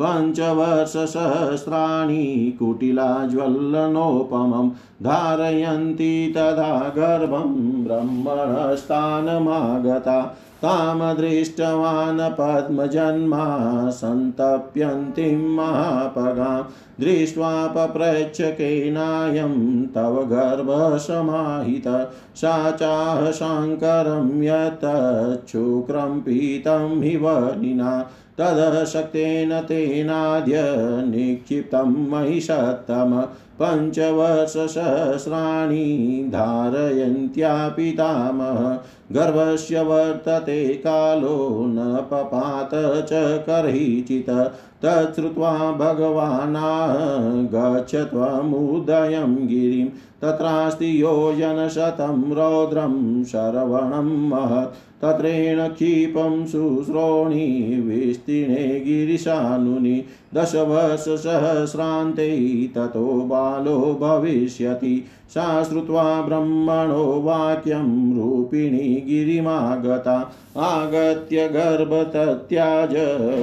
[0.00, 2.24] पञ्चवर्षसहस्राणि
[2.58, 4.68] कुटिलाज्वल्लनोपमं
[5.02, 7.50] धारयन्ति तदा गर्भं
[7.84, 10.16] ब्रह्मणस्थानमागता
[10.62, 16.62] तां दृष्टवान् पद्मजन्मा सन्तप्यन्तीं महापगां।
[17.00, 30.62] दृष्ट्वा पप्रच्छकेनायं तव गर्भसमाहित। सा चाह शाङ्करं यतच्छुक्रं पीतं हिवनिना तदशक्तेन तेनाद्य
[31.06, 33.24] निक्षिप्तं महिषत्तम
[33.62, 34.64] पञ्चवर्षसहस्राणि
[36.32, 38.78] धारयन्त्या पितामह
[39.12, 42.70] गर्भस्य वर्तते कालो न पपात
[43.04, 43.10] च
[43.46, 44.30] करहिचित्।
[44.84, 46.94] तच्छ्रुत्वा भगवानाह
[47.54, 49.86] गच्छ त्वमुदयं गिरिं।
[50.22, 65.62] तत्रास्ति योजनशतं रौद्रं शरवणं महत्। तत्रेण क्षिपं शुश्रोणि विस्तीर्णे गिरिशानुनि दशवर्षसहस्रान्ते ततो बालो भविष्यति। सा
[65.62, 72.96] श्रुत्वा ब्रह्मणो वाक्यं रूपिणी गिरिमागता। आगत्य गर्भतत्याज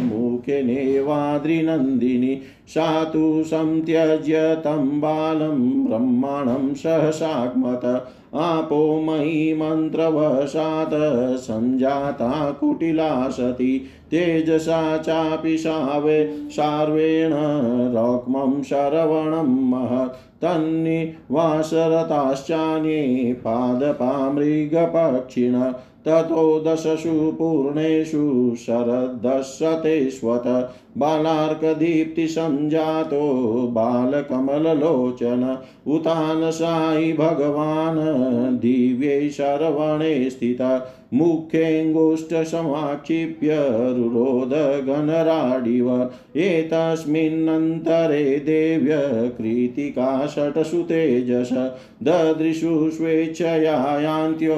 [0.03, 8.07] मुखेनेवाद्रिनन्दिनी सा तु संत्यज्य तं बालं ब्रह्मणं सहसाग्मत।
[8.37, 17.33] आपो मयि मन्त्रवशात् सञ्जाता कुटिला सती तेजसा चापि सावे सार्वेण
[17.93, 25.71] रौक्मं शरवणं महत् तन्निवासरताश्चान्ये पादपा मृगपक्षिण
[26.07, 30.43] ततो दशसु पूर्णेषु शरदशतेष्वत
[30.97, 43.55] बालार्कदीप्तिसञ्जातो बालकमललोचन उतानसायि भगवान् दिव्ये शरवणे स्थिता मुखेऽङ्गुष्ठसमाक्षिप्य
[43.97, 48.97] रुरोधगणराडिव एतस्मिन्नन्तरे देव्य
[49.37, 51.71] कृतिका षट्सु तेजस
[52.03, 54.55] ददृशु स्वेच्छया यान्त्यो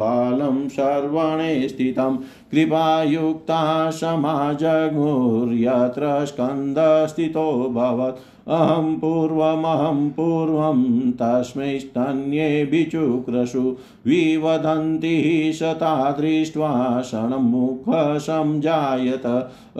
[0.00, 2.16] बालं सर्वणे स्थितं।
[2.50, 13.76] कृपायुक्ता समाजगुर्यत्र स्कन्दस्थितोऽभवत् अहं पूर्वमहं पूर्वं तस्मै स्तन्येऽभिचुक्रशु
[14.06, 19.26] विवदन्ति सता दृष्ट्वा क्षणमुखसञ्जायत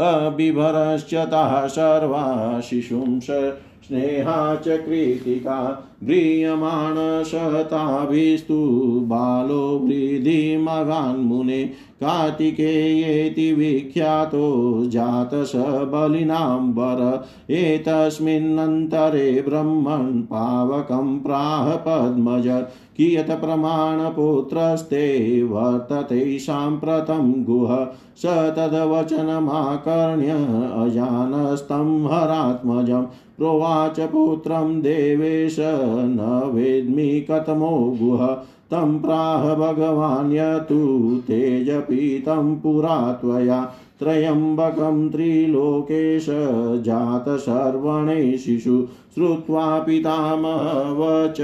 [0.01, 11.71] अबिभरश्च तः सर्वा शिशुं स्नेहा च कृतिका म्रियमाणशताभिस्तु बालो वृद्धिमगान्मुने
[12.01, 22.65] कार्तिकेयेति विख्यातो जातस बलिनाम्बर एतस्मिन्नन्तरे ब्रह्मन् पावकं प्राह पद्मज।
[22.97, 27.87] कियत् प्रमाणपुत्रस्ते वर्तते साम्प्रतं गुह।
[28.17, 30.31] स तद्वचनमाकर्ण्य
[30.85, 33.07] अजानस्तं हरात्मजं
[33.39, 35.57] प्रोवाच पुत्रं देवेश
[35.97, 38.36] न वेद्मि कथमो गुह,
[38.70, 46.26] तं प्राह भगवान् यतु तेजपीतं पुरा त्वया। त्र्यम्बकं त्रिलोकेश
[46.82, 51.36] जातशर्वणे शिशु, श्रुत्वा पितामहवच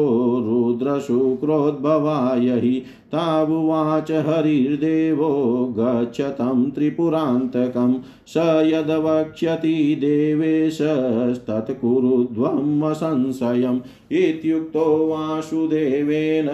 [0.41, 2.83] रुद्रशुक्रोद्भवाय हि
[3.13, 7.95] तावुवाच हरिर्देवो गच्छतं त्रिपुरान्तकं।
[8.27, 8.35] स
[8.73, 13.81] यद्वक्ष्यति देवेशस्तत्कुरुध्वं संशयम्
[14.13, 16.49] इत्युक्तो वासुदेवेन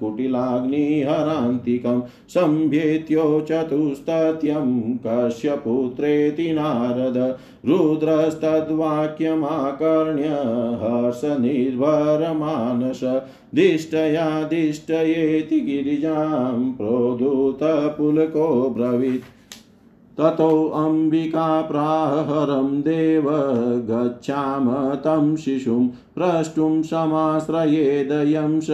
[0.00, 7.36] कुटिलाग्निहरान्तिकं। सम्भेत्यो चतुस्तत्यं कश्यपुत्रेति नारद।
[7.66, 10.28] रुद्रस्तद्वाक्यमाकर्ण्य
[10.82, 13.00] हर्षनिर्भरमानस।
[13.56, 19.24] दिष्टया दिष्टयेति गिरिजां प्रोदूतपुलको ब्रवीत्।
[20.18, 23.24] ततोऽम्बिका प्राहरं देव,
[23.90, 28.66] गच्छाम तं शिशुं प्रष्टुं समाश्रयेदयं स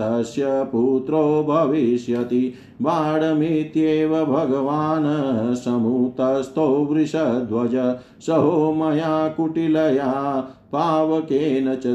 [0.00, 11.86] तस्य पुत्रो भविष्यति। बाणमित्येव भगवान् समुतस्थो वृषध्वज, सहो मया कुटिलया, पावकेन च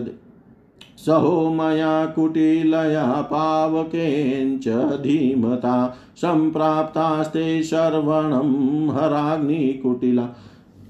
[0.97, 4.67] सहो मया कुटिलया पावकेञ्च
[5.01, 10.29] धीमता सम्प्राप्तास्ते शर्वणं हराग्निकुटिला।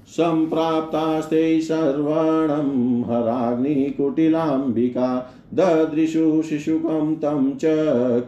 [0.08, 7.64] सम्प्राप्तास्ते सर्वणं हराग्निकुटिलाम्बिका ददृशु शिशुकं तं च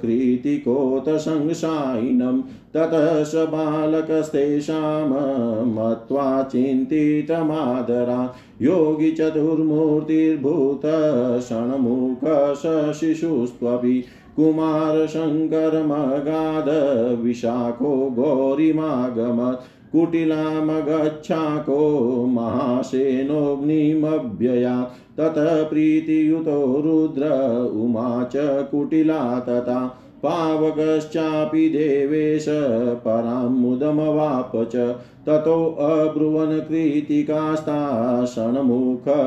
[0.00, 2.40] कृतिकोतसंसायिनं
[2.74, 5.08] ततः स बालकस्तेषां
[5.66, 10.82] मत्वा चिन्तितमादरा योगी चतुर्मूर्तिर्भूत
[11.48, 12.20] षण्मुख
[12.64, 14.04] स शिशुस्त्वपि
[14.36, 16.68] कुमारशङ्करमगाध
[17.22, 27.24] विशाखो गौरिमागमत् कुटिलामगच्छाको महासेनोऽग्निमभ्ययात् ततः प्रीतियुतो रुद्र
[27.84, 32.46] उमा च कुटिला तथा पावकश्चापि देवेश
[33.04, 38.24] परां मुदमवाप च। ततोऽब्रुवन् कृतिकास्ता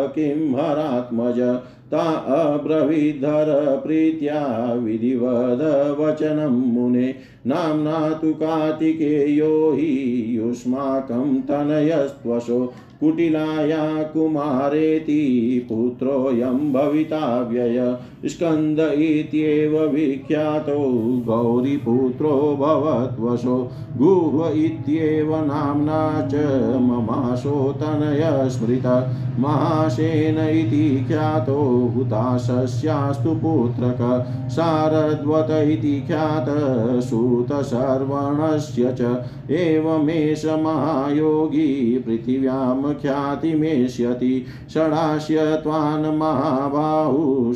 [0.08, 1.60] किं हरात्मज।
[1.92, 2.12] ता
[2.54, 7.16] अब्रवीद्धर प्रीत्या विधिवदवचनं मुने।
[7.48, 20.80] नाम्ना तु कार्तिकेयो हि युष्माकं तनयस्त्वशो। कुटिलाया कुमारेति पुत्रोऽयं भविता व्यय। स्कन्द इत्येव विख्यातो
[21.26, 26.36] गौरीपुत्रो भवद्वशो। गुह इत्येव नाम्ना च
[26.82, 36.46] ममाशोतनय स्मृत। महासेन इति ख्यातो हुताशस्यास्तु पुत्रक। शारद्वत इति ख्यात
[37.04, 39.02] सूतशर्वणस्य च।
[39.52, 47.54] एवमेष महायोगी पृथिव्यां ख्यातिमेष्यति। षडास्य त्वान् महाबाहु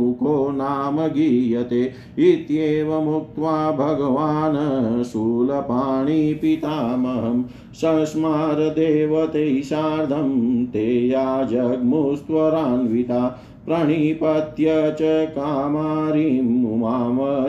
[0.00, 7.44] षण्मुखो नाम गीयते। इत्येवमुक्त्वा भगवान् शूलपाणिपितामहं
[7.74, 16.60] संस्मारदेवतैः सार्धं ते या जग्मुस्त्वरान्विता। प्रणिपत्य च कामारीम्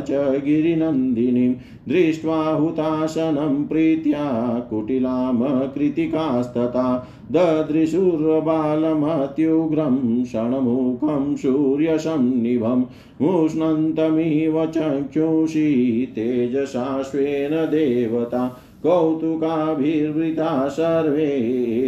[0.08, 1.54] च गिरिनन्दिनीं
[1.88, 4.26] दृष्ट्वा हुताशनं प्रीत्या
[4.70, 6.86] कुटिलां कृतिकास्तथा
[7.32, 12.84] ददृशुर्बालमत्युग्रं षण्मुखं सूर्यसन्निभम्
[13.30, 15.72] उष्णन्तमिव चक्षुषी
[16.16, 18.48] तेजसाश्वेन देवता
[18.84, 21.30] कौतुकाभिर्वृता सर्वे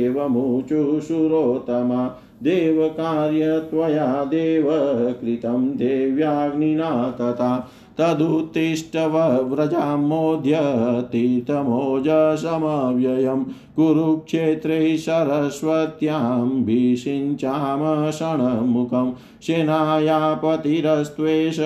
[0.06, 2.04] एवमुचुषुरोत्तमा
[2.44, 4.68] देवकार्य त्वया देव
[5.22, 6.90] कृतं देव्याग्निना
[7.20, 7.50] तथा
[8.00, 10.60] तदुत्तिष्ठव्रजामोद्य
[11.12, 13.44] तीर्थमोजसमव्ययं
[13.76, 17.82] कुरुक्षेत्रे सरस्वत्यां भीषिञ्चाम
[19.46, 19.54] षण्मुखं
[20.04, 21.58] सेनायापतिरस्त्वेष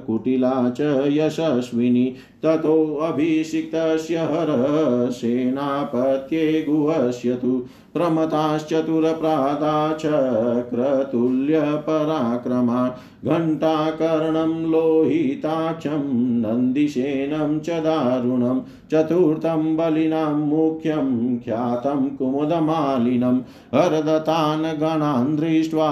[0.06, 0.80] कुटिला च
[1.12, 2.04] यशस्विनी
[2.44, 7.52] ततोऽभिषिक्तस्य हरसेनापत्ये गुहस्य तु
[7.94, 12.82] प्रमताश्चतुरप्रादा चक्रतुल्यपराक्रमा
[13.24, 16.04] घण्टाकर्णं लोहिताक्षं
[16.42, 18.60] नन्दिशेनं च दारुणं
[18.92, 23.40] चतुर्थं बलिनां मुख्यं ख्यातं कुमुदमालिनं
[23.74, 25.90] हरदतान् गणान् दृष्ट्वा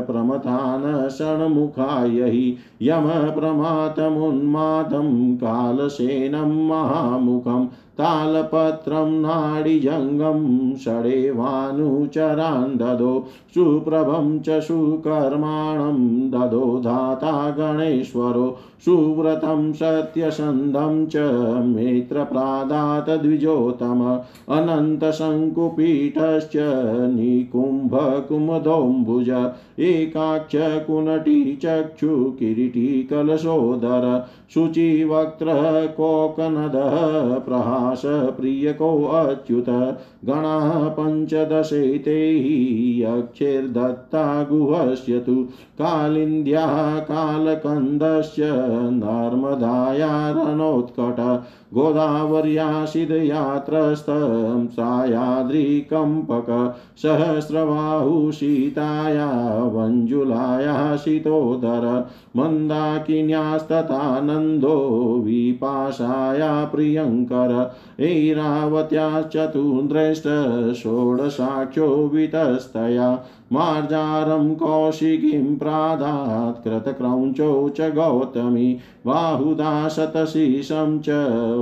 [0.08, 2.48] प्रमथान् षण्मुखाय
[2.82, 7.68] यम प्रमातमुन्मादं कालसेनं महामुखम्।
[8.00, 21.16] तालपत्रं नाडिजङ्गं षडेवानुचरान् ददो सुप्रभं च सुकर्माणं ददो, धाता गणेश्वरो, सुव्रतं सत्यसन्धं च
[21.66, 24.20] मित्रप्रादात् द्विजोतम
[24.50, 26.52] अनन्तशङ्कुपीठश्च
[27.16, 37.40] निकुम्भकुमदोऽम्बुज एकाक्ष कुनटी चक्षुकिरीटी कलशोदर शुचिवक्त्रः कोकनदः
[37.90, 39.70] प्रहास प्रियकोऽच्युत
[40.30, 42.18] गणाः पञ्चदशैते
[43.00, 45.36] यक्षैर्दत्ता गुहस्य तु
[45.82, 48.52] कालिन्द्याः कालकन्दस्य
[51.74, 70.24] नर्मदायारणोत्कट गोदावर्याशिदयात्रस्तं सायाद्रिकम्पक सहस्रबाहुशीताया वञ्जुलाया शीतोदर मन्दाकिन्यास्तथानन्दो विपाशाया प्रियङ्कर ऐरावत्याश्चतुर्द्रष्ट
[70.76, 72.08] षोडशाख्यो
[73.54, 78.74] मार्जारं कौशिकीं प्रादात् कृतक्रौञ्चौ च गौतमी
[79.06, 81.10] बाहुदा शतशीशं च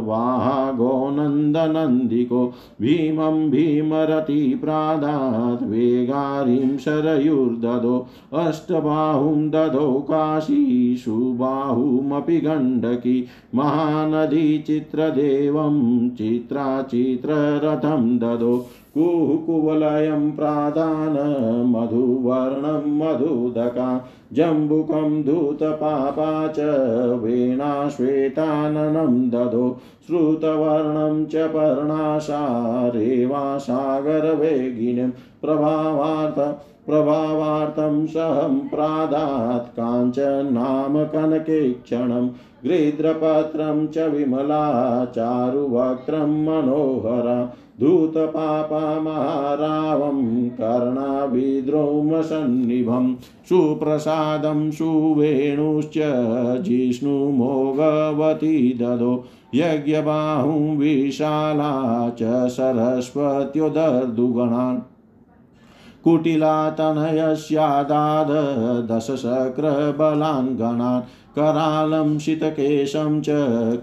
[0.07, 2.45] वाहागोनन्दनन्दिको
[2.81, 7.95] भीमं भीमरति प्रादात् वेगारीं शरयुर्ददो
[8.43, 13.25] अष्टबाहुं ददौ काशीषु बाहुमपि गण्डकी
[13.55, 15.77] महानदी चित्रदेवं
[16.17, 18.55] चित्राचित्ररथं ददो
[18.97, 26.55] कुकुवलयं प्रादान मधुवर्णं मधुदका, जम्बुकं धूतपापा च
[27.23, 29.77] वीणाश्वेताननं ददो
[30.07, 36.55] श्रुतवर्णं च पर्णाशा रेवा सागरवेगिनीं प्रभावार्थ,
[36.87, 42.29] प्रभावार्थं सहं प्रादात् काञ्चनाम कनकेक्षणं
[42.65, 59.25] गृध्रपत्रं च विमला, चारुवक्त्रं मनोहरा धूतपापमहारावं कर्णाभिद्रौमसन्निभं सुप्रसादं सुवेणुश्च जिष्णुमोगवती ददो
[59.55, 64.79] यज्ञबाहुं विशाला च सरस्वत्योदर्दुगणान्।
[66.03, 68.27] कुटिलातनयस्यादाद
[68.91, 71.01] दशशक्रबलान् गणान्।
[71.37, 73.25] करालं शितकेशं च,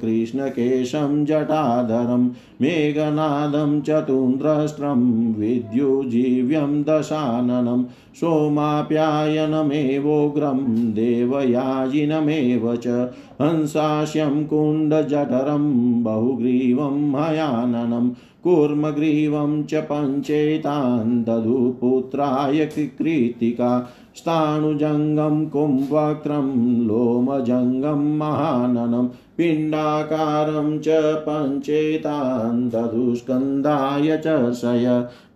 [0.01, 2.31] कृष्णकेशं जटाधरं,
[2.61, 7.85] मेघनादं चतुन्द्रष्ट्रं विद्युजीव्यं दशाननं,
[8.15, 13.11] सोमाप्यायनमेवोग्रं देवयाजिनमेव च
[13.43, 18.11] हंसास्यं कुण्डजठरं, बहुग्रीवं हयाननं
[18.45, 23.71] कूर्मग्रीवं च पञ्चेतान् दधुपुत्राय कृत्तिका
[24.17, 26.51] स्थाणुजङ्गं कुम्भक्त्रं
[26.87, 29.07] लोमजङ्गं महाननं
[29.39, 30.89] पिण्डाकारं च
[31.27, 34.87] पञ्चेतान् दधुस्कन्धाय च शय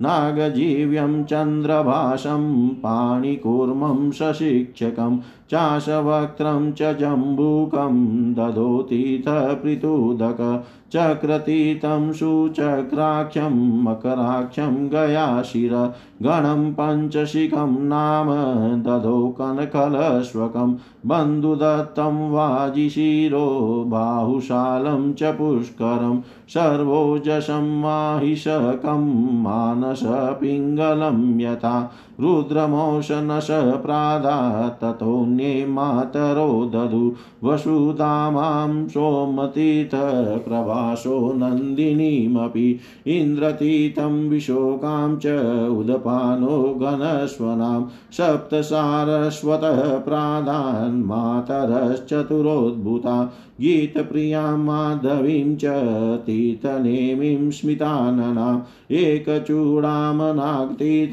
[0.02, 5.18] नागजीव्यं चन्द्रभाषं पाणिकूर्मं सशिक्षकं
[5.50, 7.94] चाशवक्त्रं च जम्बूकं
[8.34, 10.40] दधोतीथपृतुदक
[10.92, 15.74] चक्रतीतं सुचक्राख्यं मकराख्यं गयाशिर
[16.22, 18.28] गणं पञ्चशिखं नाम
[18.82, 20.72] दधो कनकलश्वकं
[21.06, 23.46] बन्धुदत्तं वाजिशिरो
[23.88, 26.20] बाहुशालं च पुष्करं
[26.54, 29.04] सर्वोजशं माहिषकं
[29.42, 31.74] मानसपिङ्गलं यथा
[32.20, 33.48] रुद्रमोशनश
[33.84, 34.36] प्रादा
[34.82, 37.02] ततोऽन्ये मातरो दधु
[37.44, 39.58] वसुधामां सोमतीर्थप्रभासो
[41.32, 42.68] नन्दिनीमपि
[43.06, 45.26] इन्द्रतीतं विशोकां च
[46.08, 47.80] उदपानो घनस्वनां
[48.16, 53.16] सप्तसारस्वतः प्रादान् मातरश्चतुरोद्भूता
[53.60, 55.64] गीतप्रियाँ माधवीं च
[56.26, 58.60] तीर्थनेमीं स्मिताननाम्
[59.00, 61.12] एकचूडामनाग्तीत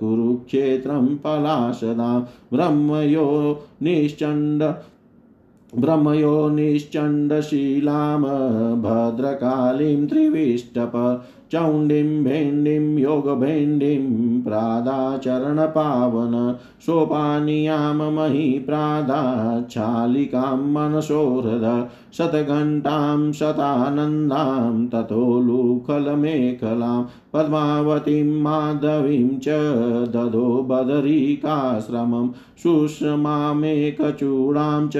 [0.00, 2.20] कुरुक्षेत्रं पलाशदां
[2.52, 3.26] ब्रह्मयो
[3.82, 4.62] निश्चण्ड
[5.74, 8.20] ब्रह्मयो निश्चण्डशीलां
[8.82, 10.92] भद्रकालीं त्रिविष्टप
[11.52, 16.54] चौण्डीं भेण्डीं योगभेण्डीं प्रादाचरणपावन
[16.86, 25.82] सोपानीयां महीप्रादाच्छालिकां मनसोहृद। शतघण्टां शतानन्दां ततोलुखलमेखलां
[27.32, 29.56] पद्मावतीं माधवीं च
[30.14, 32.28] ददो बदरीकाश्रमं
[32.62, 33.60] सुषमामेकचूडां
[34.88, 34.96] च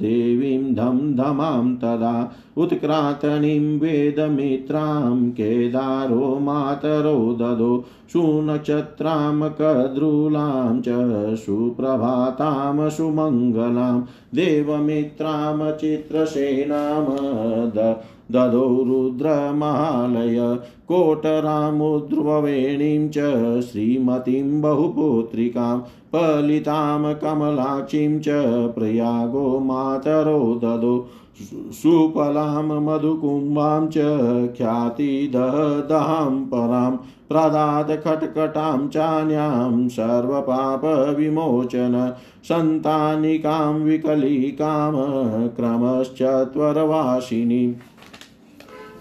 [0.00, 2.14] देवीं धम धमां तदा
[2.56, 7.72] उत्क्रातनीं वेदमित्रां केदारो मातरो ददो
[8.12, 14.00] सुनक्षत्रां कद्रुलां च सुप्रभातां सुमङ्गलां
[14.34, 17.16] देवमित्रां चित्रसेनां
[18.34, 20.58] ददौ रुद्रमालय
[20.88, 23.18] कोटरामुद्रवेणीं च
[23.62, 25.78] श्रीमतीं बहुपुत्रिकां
[26.14, 28.28] पलितां कमलाक्षीं च
[28.76, 31.08] प्रयागो मातरो ददो
[31.72, 33.98] सुफलां मधुकुम्भां च
[34.56, 36.96] ख्यातिददां परां
[37.28, 42.14] प्रदात् खट्खटां चान्यां सर्वपापविमोचन
[42.44, 44.92] सन्तानिकां विकलिकां
[45.56, 47.74] क्रमश्चत्वरवासिनीम्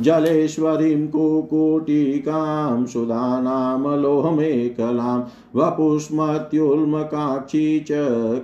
[0.02, 5.22] जलेश्वरीं कुकुटिकां सुधानामलोहमेकलां
[5.56, 7.88] वपुष्मत्युल्मकाक्षी च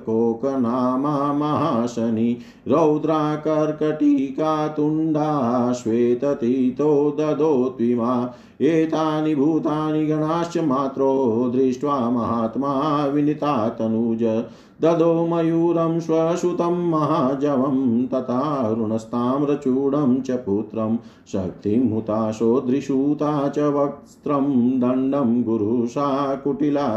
[0.06, 2.38] कोकनामा महाशनि
[2.68, 14.44] रौद्राकर्कटिका तुण्डा श्वेततीतो ददोत्विमा, एतानि भूतानि गणाश्च मात्रो दृष्ट्वा महात्मा विनिता तनुज।
[14.82, 20.98] ददो मयूरं स्वसुतं महाजवं तथारुणस्ताम्रचूडं च पुत्रं,
[21.32, 26.36] शक्तिं हुताशोदृशूता च वक्त्रं, दण्डं गुरुषा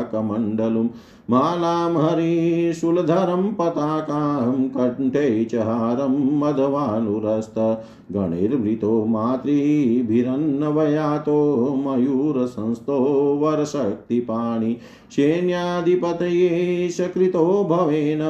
[0.03, 0.87] कुटिलाकमण्डलुं
[1.31, 7.55] मालां हरिशूलधरं पताकां कण्ठे च हारं मधवानुरस्त
[8.13, 10.15] गणैर्वृतो मातृभिरन्नवयातो
[11.87, 12.97] मयूरसंस्थो
[13.43, 14.77] वरशक्तिपाणि।
[15.11, 18.21] सैन्याधिपतये सकृतो भवेन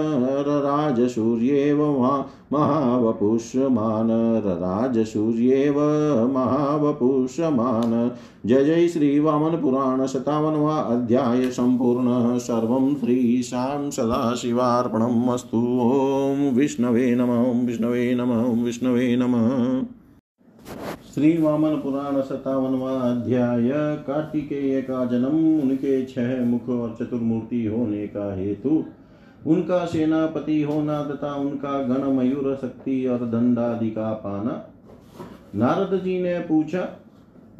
[0.49, 1.85] रराजसूर्येव
[2.53, 4.09] महावपुष्यमान।
[4.47, 5.75] रराजसूर्येव
[6.35, 8.11] महावपुष्यमान।
[8.47, 18.65] जय जय श्रीवामनपुराण शतावनवा अध्याय सम्पूर्णः सर्वं श्रीशां सदाशिवार्पणम् अस्तु। ॐ विष्णवे नमः विष्णवे नमः
[18.65, 19.49] विष्णवे नमः।
[21.15, 23.69] श्री वामन पुराण सतावनवा अध्याय
[24.07, 28.85] कार्तिकेय का जन्म उनके छह मुख और चतुर्मूर्ति होने का हेतु।
[29.47, 34.55] उनका सेनापति होना तथा उनका गण मयूर शक्ति और दंडादि का पाना।
[35.55, 36.81] नारद जी ने पूछा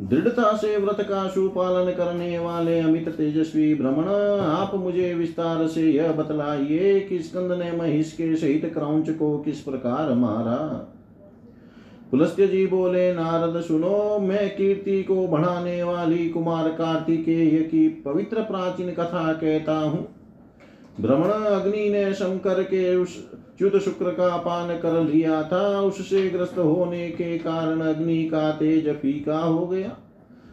[0.01, 4.09] दृढ़ता से व्रत का सुपालन करने वाले अमित तेजस्वी भ्रमण
[4.41, 9.61] आप मुझे विस्तार से यह बतलाइए कि स्कंद ने महिष के सहित क्रौच को किस
[9.61, 10.57] प्रकार मारा।
[12.11, 18.91] पुलस्त्य जी बोले, नारद, सुनो, मैं कीर्ति को बढ़ाने वाली कुमार कार्तिकेय की पवित्र प्राचीन
[18.93, 20.09] कथा कहता हूँ।
[21.01, 23.28] भ्रमण अग्नि ने शंकर के उस
[23.59, 28.89] च्युत शुक्र का पान कर लिया था, उससे ग्रस्त होने के कारण अग्नि का तेज
[28.89, 29.97] फीका हो गया।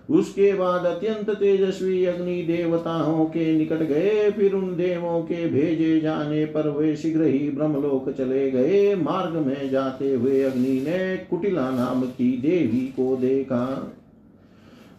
[0.09, 6.45] उसके बाद अत्यंत तेजस्वी अग्नि देवताओं के निकट गए, फिर उन देवों के भेजे जाने
[6.45, 12.01] पर वे शीघ्र ही ब्रह्मलोक चले गए। मार्ग में जाते हुए अग्नि ने कुटिला नाम
[12.01, 13.91] की देवी को देखा।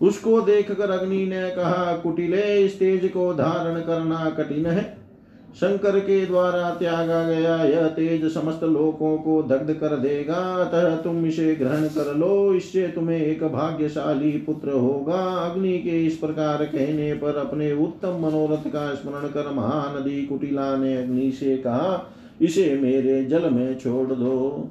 [0.02, 5.05] उसको देखकर अग्नि ने कहा, कुटिले, इस तेज को धारण करना कठिन है।
[5.56, 11.26] शंकर के द्वारा त्यागा गया, यह तेज समस्त लोकों को दग्ध कर देगा। अतः तुम
[11.26, 17.12] इसे ग्रहण कर लो, इससे तुम्हें एक भाग्यशाली पुत्र होगा। अग्नि के इस प्रकार कहने
[17.14, 23.24] पर अपने उत्तम मनोरथ का स्मरण कर महानदी कुटिला ने अग्नि से कहा, इसे मेरे
[23.24, 24.70] जल में छोड़ दो।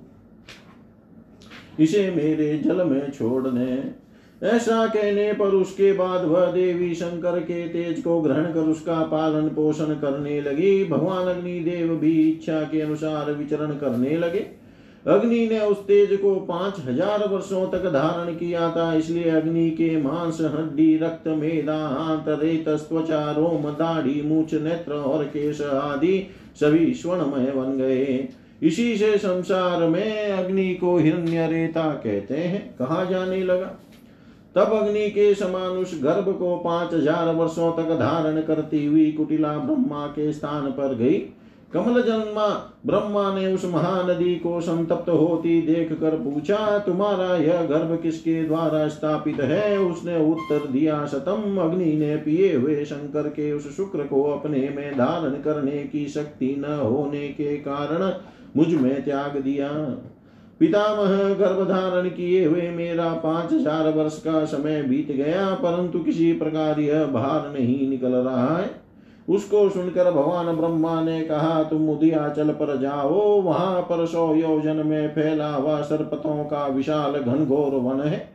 [1.80, 4.05] इसे मेरे जल में छोड़ दे
[4.42, 9.48] ऐसा कहने पर उसके बाद वह देवी शंकर के तेज को ग्रहण कर उसका पालन
[9.50, 14.46] पोषण करने लगी। भगवान अग्नि देव भी इच्छा के अनुसार विचरण करने लगे।
[15.06, 19.98] अग्नि ने उस तेज को पाँच हज़ार वर्षों तक धारण किया था, इसलिए अग्नि के
[19.98, 26.28] मांस, हड्डी, रक्त मेदा हाथ, रेत, त्वचा, रोम, दाढ़ी, मूछ, नेत्र और केश आदि
[26.60, 28.28] सभी स्वर्णमय बन गए।
[28.64, 33.72] इसी से संसार में अग्नि को हिरण्य रेता कहते हैं। कहा जाने लगा।
[34.56, 39.58] तब अग्नि के समान उस गर्भ को पाँच हज़ार वर्षों तक धारण करती हुई कुटिला
[39.58, 41.18] ब्रह्मा के स्थान पर गई।
[41.74, 42.48] कमल जन्मा,
[42.86, 48.88] ब्रह्मा ने उस महानदी को संतप्त होती देख कर पूछा, तुम्हारा यह गर्भ किसके द्वारा
[48.88, 49.78] स्थापित है?
[49.80, 54.98] उसने उत्तर दिया सतम अग्नि ने पिए हुए शंकर के उस शुक्र को अपने में
[54.98, 58.12] धारण करने की शक्ति न होने के कारण
[58.56, 59.70] मुझमें त्याग दिया।
[60.60, 66.32] पितामह गर्भ धारण किए हुए मेरा पाँच हज़ार वर्ष का समय बीत गया, परंतु किसी
[66.34, 68.70] प्रकार यह बाहर नहीं निकल रहा है।
[69.28, 75.14] उसको सुनकर भगवान ब्रह्मा ने कहा, तुम उदयाचल पर जाओ, वहाँ पर सौ योजन में
[75.16, 78.28] फैला हुआ सरपतों का विशाल घनघोर वन है।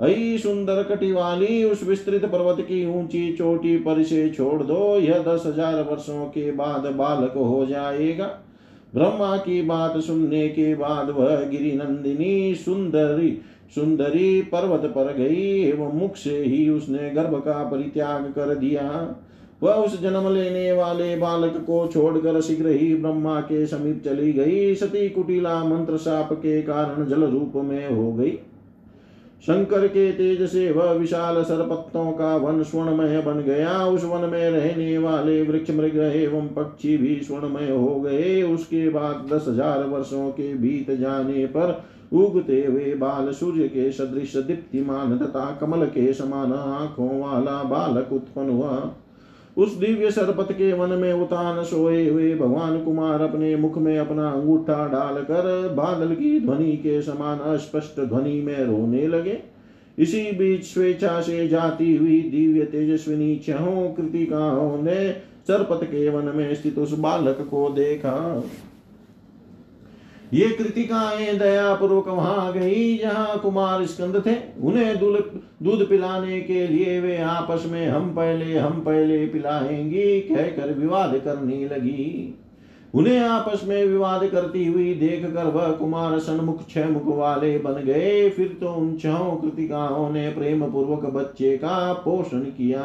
[0.00, 5.18] अई सुंदर कटी वाली उस विस्तृत पर्वत की ऊँची चोटी पर से छोड़ दो, यह
[5.18, 8.30] दस हज़ार वर्षों के बाद बालक हो जाएगा।
[8.94, 13.38] ब्रह्मा की बात सुनने के बाद वह गिरिनंदिनी सुंदरी
[13.74, 19.14] सुंदरी पर्वत पर गई। एवं मुख से ही उसने गर्भ का परित्याग कर दिया।
[19.62, 24.74] वह उस जन्म लेने वाले बालक को छोड़कर शीघ्र ही ब्रह्मा के समीप चली गई।
[24.74, 28.38] सती कुटिला मंत्र साप के कारण जल रूप में हो गई।
[29.44, 34.50] शंकर के तेज से वह विशाल सरपत्तों का वन स्वर्णमय बन गया। उस वन में
[34.50, 40.30] रहने वाले वृक्ष, मृग एवं पक्षी भी स्वर्णमय हो गए। उसके बाद दस हज़ार वर्षों
[40.30, 41.82] के बीत जाने पर
[42.12, 48.50] उगते हुए बाल सूर्य के सदृश दीप्तिमान तथा कमल के समान आँखों वाला बालक उत्पन्न
[48.50, 48.76] हुआ।
[49.56, 54.28] उस दिव्य सरपत के वन में उतान सोए हुए भगवान कुमार अपने मुख में अपना
[54.30, 59.38] अंगूठा डालकर बादल की ध्वनि के समान अस्पष्ट ध्वनि में रोने लगे।
[59.98, 65.12] इसी बीच स्वेच्छा से जाती हुई दिव्य तेजस्विनी छहों कृतिकाओं ने
[65.48, 68.44] सरपत के वन में स्थित उस बालक को देखा।
[70.32, 77.00] ये कृतिकाएँ दया पूर्वक वहाँ गई, जहाँ कुमार स्कंद थे। उन्हें दूध पिलाने के लिए
[77.00, 82.38] वे आपस में हम पहले हम पहले पिलाएँगी, कहकर विवाद करने लगी।
[82.94, 87.82] उन्हें आपस में विवाद करती हुई देख कर वह कुमार सन्मुख छह मुख वाले बन
[87.82, 92.82] गए। फिर तो उन छह कृतिकाओं ने प्रेम पूर्वक बच्चे का पोषण किया।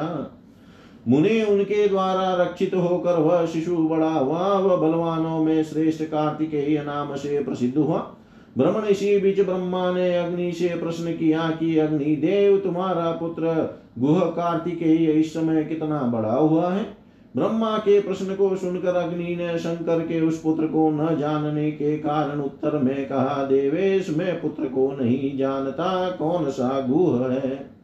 [1.08, 7.16] मुनि उनके द्वारा रक्षित होकर वह शिशु बड़ा हुआ, वह बलवानों में श्रेष्ठ कार्तिकेय नाम
[7.16, 8.16] से प्रसिद्ध हुआ।
[8.58, 14.20] ब्रह्मण इसी बीच ब्रह्मा ने अग्नि से प्रश्न किया कि, अग्नि देव, तुम्हारा पुत्र गुह
[14.20, 16.98] कार्तिकेय इस समय कितना बड़ा हुआ है?
[17.36, 21.98] ब्रह्मा के प्रश्न को सुनकर अग्नि ने शंकर के उस पुत्र को न जानने के
[21.98, 27.77] कारण उत्तर में कहा, देवेश, मैं पुत्र को नहीं जानता, कौन सा गुह है?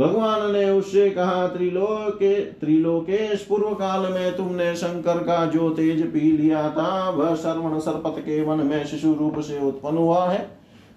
[0.00, 6.20] भगवान ने उससे कहा, त्रिलोके त्रिलोकेश पूर्व काल में तुमने शंकर का जो तेज पी
[6.20, 10.48] लिया था, वह श्रवण सर्पत के वन में शिशु रूप से उत्पन्न हुआ है।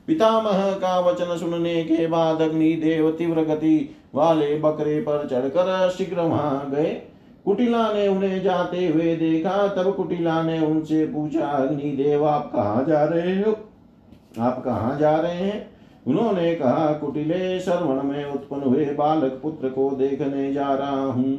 [0.08, 6.22] पितामह का वचन सुनने के बाद अग्नि देव तीव्र गति वाले बकरे पर चढ़कर शीघ्र
[6.22, 7.02] वहाँ गए।
[7.46, 13.04] कुटिला ने उन्हें जाते हुए देखा, तब कुटिला ने उनसे पूछा, अग्निदेव, आप कहा जा
[13.04, 13.58] रहे हो?
[14.40, 15.79] आप कहा जा रहे हैं?
[16.10, 21.38] उन्होंने कहा, कुटिले श्रवण में उत्पन्न हुए बालक पुत्र को देखने जा रहा हूँ।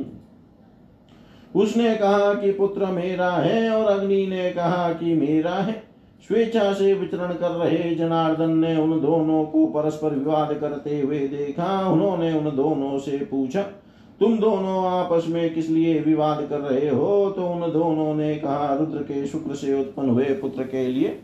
[1.54, 5.72] उसने कहा कि पुत्र मेरा है और अग्नि ने कहा कि मेरा है।
[6.28, 11.88] स्वेच्छा से विचरण कर रहे जनार्दन ने उन दोनों को परस्पर विवाद करते हुए देखा।
[11.88, 13.62] उन्होंने उन दोनों से पूछा,
[14.20, 17.30] तुम दोनों आपस में किस लिए विवाद कर रहे हो?
[17.30, 21.18] तो उन दोनों ने कहा, रुद्र के शुक्र से उत्पन्न हुए पुत्र के लिए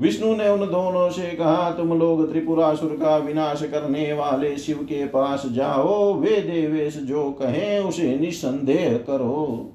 [0.00, 5.06] विष्णु ने उन दोनों से कहा, तुम लोग त्रिपुरासुर का विनाश करने वाले शिव के
[5.06, 9.72] पास जाओ, वे देवेश जो कहें उसे निसंदेह करो।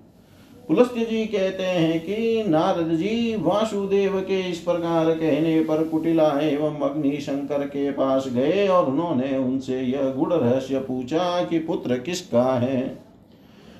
[0.67, 6.79] पुलस्त्य जी कहते हैं कि नारद जी वासुदेव के इस प्रकार कहने पर कुटिला एवं
[6.79, 12.43] अग्नि शंकर के पास गए और उन्होंने उनसे यह गुड़ रहस्य पूछा कि पुत्र किसका
[12.43, 13.10] है।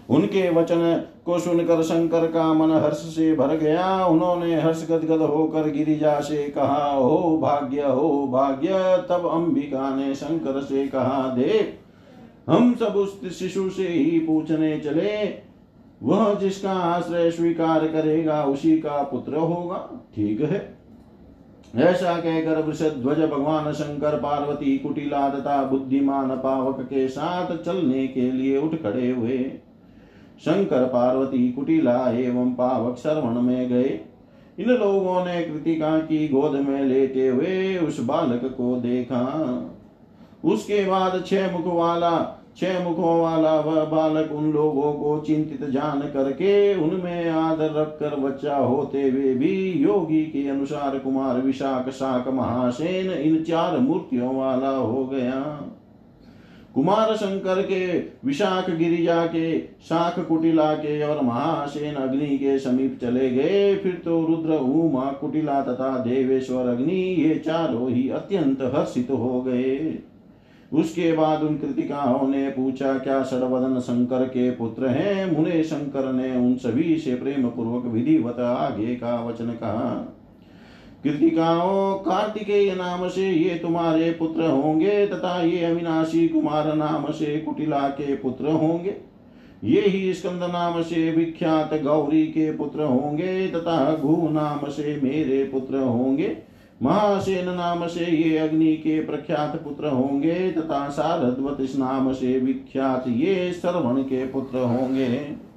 [0.10, 5.70] उनके वचन को सुनकर शंकर का मन हर्ष से भर गया। उन्होंने हर्ष गदगद होकर
[5.70, 8.70] गिरिजा से कहा, हो भाग्य हो भाग्य।
[9.10, 11.80] तब अंबिका ने शंकर से कहा, देख,
[12.50, 15.52] हम सब उस शिशु से ही पूछने चले।
[16.04, 20.78] वह जिसका आश्रय स्वीकार करेगा, उसी का पुत्र होगा। ठीक है।
[21.76, 28.58] ऐसा कहकर वृषध्वज भगवान शंकर, पार्वती कुटिला तथा बुद्धिमान, पावक के साथ चलने के लिए
[28.58, 29.52] उठ खड़े हुए।
[30.42, 34.00] शंकर पार्वती कुटिला एवं पावक श्रवण में गए।
[34.58, 39.24] इन लोगों ने कृतिका की गोद में लेते हुए उस बालक को देखा।
[40.44, 46.00] उसके बाद छह मुख वाला, छह मुखों वाला वह बालक उन लोगों को चिंतित जान
[46.14, 53.12] करके उनमें आदर रखकर बच्चा होते हुए भी योगी के अनुसार कुमार विशाख शाक महासेन
[53.12, 55.40] इन चार मूर्तियों वाला हो गया।
[56.76, 63.30] कुमार शंकर के, विशाख गिरिजा के, शाख कुटिला के और महासेन अग्नि के समीप चले
[63.30, 69.42] गए। फिर तो रुद्र, उमा, कुटिला तथा देवेश्वर अग्नि ये चारों ही अत्यंत हर्षित हो
[69.42, 70.00] गए।
[70.74, 75.38] उसके बाद उन कृतिकाओं ने पूछा, क्या षडवदन शंकर के पुत्र हैं?
[75.38, 80.18] मुने शंकर ने उन सभी से प्रेम पूर्वक विधिवत आगे का वचन कहा।
[81.04, 87.88] कृतिकाओं कार्तिकेय नाम से ये तुम्हारे पुत्र होंगे, तथा ये अविनाशी कुमार नाम से कुटिला
[87.90, 88.96] के पुत्र होंगे।
[89.64, 95.44] ये ही स्कंद नाम से विख्यात गौरी के पुत्र होंगे, तथा घु नाम से मेरे
[95.44, 96.38] पुत्र होंगे।
[96.84, 103.52] महासेन नाम से ये अग्नि के प्रख्यात पुत्र होंगे, तथा शारद्वत नाम से विख्यात ये
[103.54, 105.51] श्रवण के पुत्र होंगे।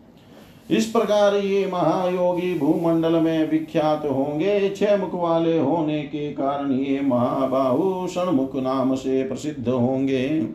[0.70, 7.00] इस प्रकार ये महायोगी भूमंडल में विख्यात होंगे। छह मुख वाले होने के कारण ये
[7.00, 10.46] महाबाहु षणमुख नाम से प्रसिद्ध होंगे।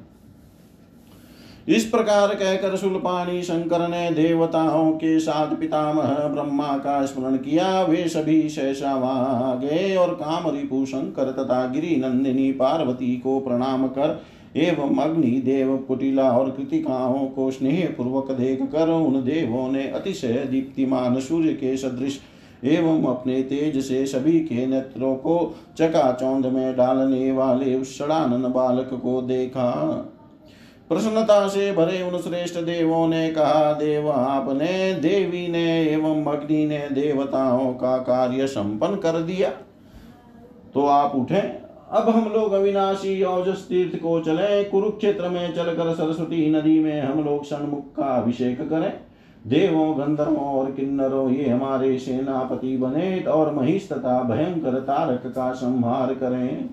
[1.67, 8.07] इस प्रकार कहकर सुलपाणी शंकर ने देवताओं के साथ पितामह ब्रह्मा का स्मरण किया। वे
[8.07, 14.19] सभी शैशा वहाँ गए और काम रिपु शंकर तथा गिरी नंदिनी पार्वती को प्रणाम कर
[14.55, 20.47] एवं अग्नि देव कुटिला और कृतिकाओं को स्नेह पूर्वक देख कर उन देवों ने अतिशय
[20.51, 22.19] दीप्तिमान सूर्य के सदृश
[22.63, 28.89] एवं अपने तेज से सभी के नेत्रों को चकाचौंध में डालने वाले उस षडानन बालक
[28.93, 29.71] को देखा।
[30.89, 36.77] प्रसन्नता से भरे उन श्रेष्ठ देवों ने कहा, देव, आपने, देवी ने एवं अग्नि ने
[36.77, 39.49] देवताओं का कार्य संपन्न कर दिया।
[40.73, 41.58] तो आप उठे
[41.91, 47.23] अब हम लोग अविनाशी औजस तीर्थ को चले, कुरुक्षेत्र में चलकर सरस्वती नदी में हम
[47.23, 48.93] लोग सन्मुख का अभिषेक करें।
[49.47, 56.13] देवों, गंधर्वों और किन्नरों, ये हमारे सेनापति बने और महिष तथा भयंकर तारक का संहार
[56.13, 56.69] करें।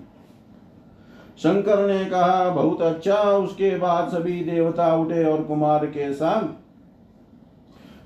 [1.37, 6.66] शंकर ने कहा, बहुत अच्छा उसके बाद सभी देवता उठे और कुमार के साथ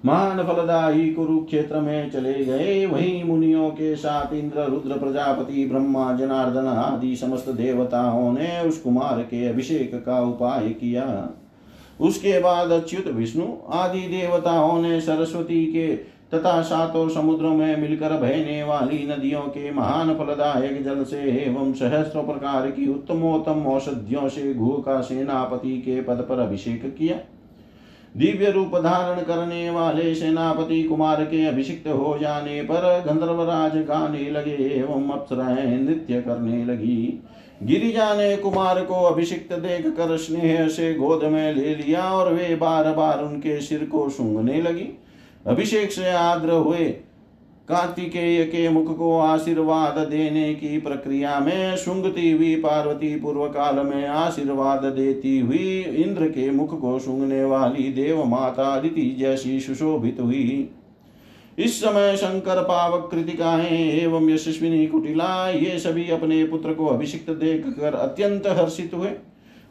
[0.06, 6.68] महान फलदायी कुरुक्षेत्र में चले गए। वही मुनियों के साथ इंद्र, रुद्र, प्रजापति, ब्रह्मा, जनार्दन
[6.68, 11.30] आदि समस्त देवताओं ने उस कुमार के अभिषेक का उपाय किया।
[12.02, 15.88] उसके बाद अच्युत, विष्णु आदि देवताओं ने सरस्वती के
[16.34, 22.22] तथा सातों समुद्रों में मिलकर बहने वाली नदियों के महान फलदायक जल से एवं सहस्त्र
[22.22, 27.18] प्रकार की उत्तमोत्तम औषधियों से घू का सेनापति के पद पर अभिषेक किया।
[28.16, 34.56] दिव्य रूप धारण करने वाले सेनापति कुमार के अभिषिक्त हो जाने पर गंधर्वराज गाने लगे
[34.80, 37.24] एवं अप्सराएँ नृत्य करने लगी।
[37.64, 42.56] गिरिजा ने कुमार को अभिषिक्त देख कर स्नेह से गोद में ले लिया और वे
[42.56, 44.88] बार बार उनके सिर को सूंघने लगी।
[45.48, 46.86] अभिषेक से आद्र हुए
[47.72, 54.08] कार्तिकेय के मुख को आशीर्वाद देने की प्रक्रिया में सुंगती हुई पार्वती पूर्व काल में
[54.08, 60.70] आशीर्वाद देती हुई इंद्र के मुख को सुंगने वाली देव माता अदिति जैसी सुशोभित हुई।
[61.58, 67.66] इस समय शंकर पावक कृतिकाएँ एवं यशस्विनी कुटिला ये सभी अपने पुत्र को अभिषिक्त देख
[67.70, 69.10] कर अत्यंत हर्षित हुए।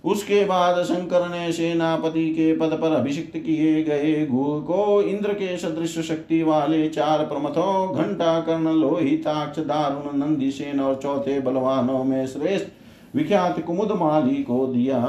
[0.04, 5.56] उसके बाद शंकर ने सेनापति के पद पर अभिषिक्त किए गए गु को इंद्र के
[5.58, 12.26] सदृश शक्ति वाले चार प्रमथों घंटा कर्ण लोहिताक्ष, दारुण नंदी सेन और चौथे बलवानों में
[12.26, 15.00] श्रेष्ठ विख्यात कुमुद माली को दिया।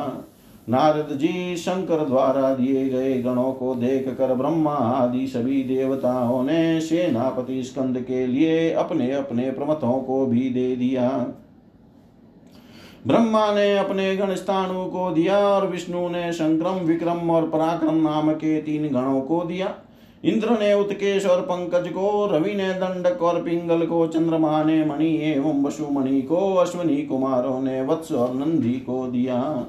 [0.69, 6.81] नारद जी शंकर द्वारा दिए गए गणों को देख कर ब्रह्मा आदि सभी देवताओं ने
[6.81, 11.09] सेनापति स्कंद के लिए अपने अपने प्रमथों को भी दे दिया।
[13.07, 18.31] ब्रह्मा ने अपने गण स्थानु को दिया और विष्णु ने संक्रम, विक्रम और पराक्रम नाम
[18.31, 19.75] के तीन गणों को दिया।
[20.23, 25.15] इंद्र ने उत्केश और पंकज को, रवि ने दंडक और पिंगल को, चंद्रमा ने मणि
[25.21, 29.65] एवं वसुमणि को, अश्वनी कुमारों ने वत्स और नंदी को दिया।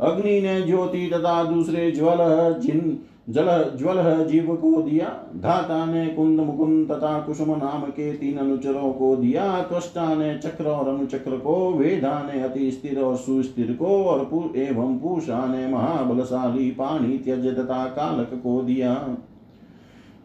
[0.00, 2.16] अग्नि ने ज्योति तथा दूसरे ज्वल,
[2.60, 2.98] जिन
[3.28, 3.48] जल
[3.78, 5.06] ज्वल जीव को दिया
[5.36, 10.64] धाता ने कुंद मुकुंद तथा कुसुम नाम के तीन अनुचरों को दिया त्वष्टा ने चक्र
[10.64, 15.66] और अनुचक्र को वेदा ने अति स्थिर और सुस्थिर को और पु, एवं पूषा ने
[15.66, 18.92] महाबलशाली पानी त्यज तथा कालक को दिया।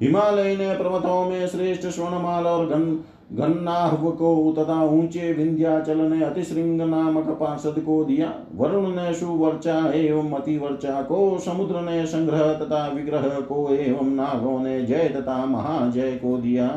[0.02, 2.86] हिमालय ने पर्वतों में श्रेष्ठ स्वर्णमाल और गण
[3.30, 10.32] गन्नाहव को तथा ऊँचे विंध्याचल ने अतिश्रृंग नामक पार्षद को दिया। वरुण ने सुवर्चा एवं
[10.32, 16.38] अतिवर्चा को समुद्र ने संग्रह तथा विग्रह को एवं नागों ने जय तथा महाजय को
[16.38, 16.68] दिया।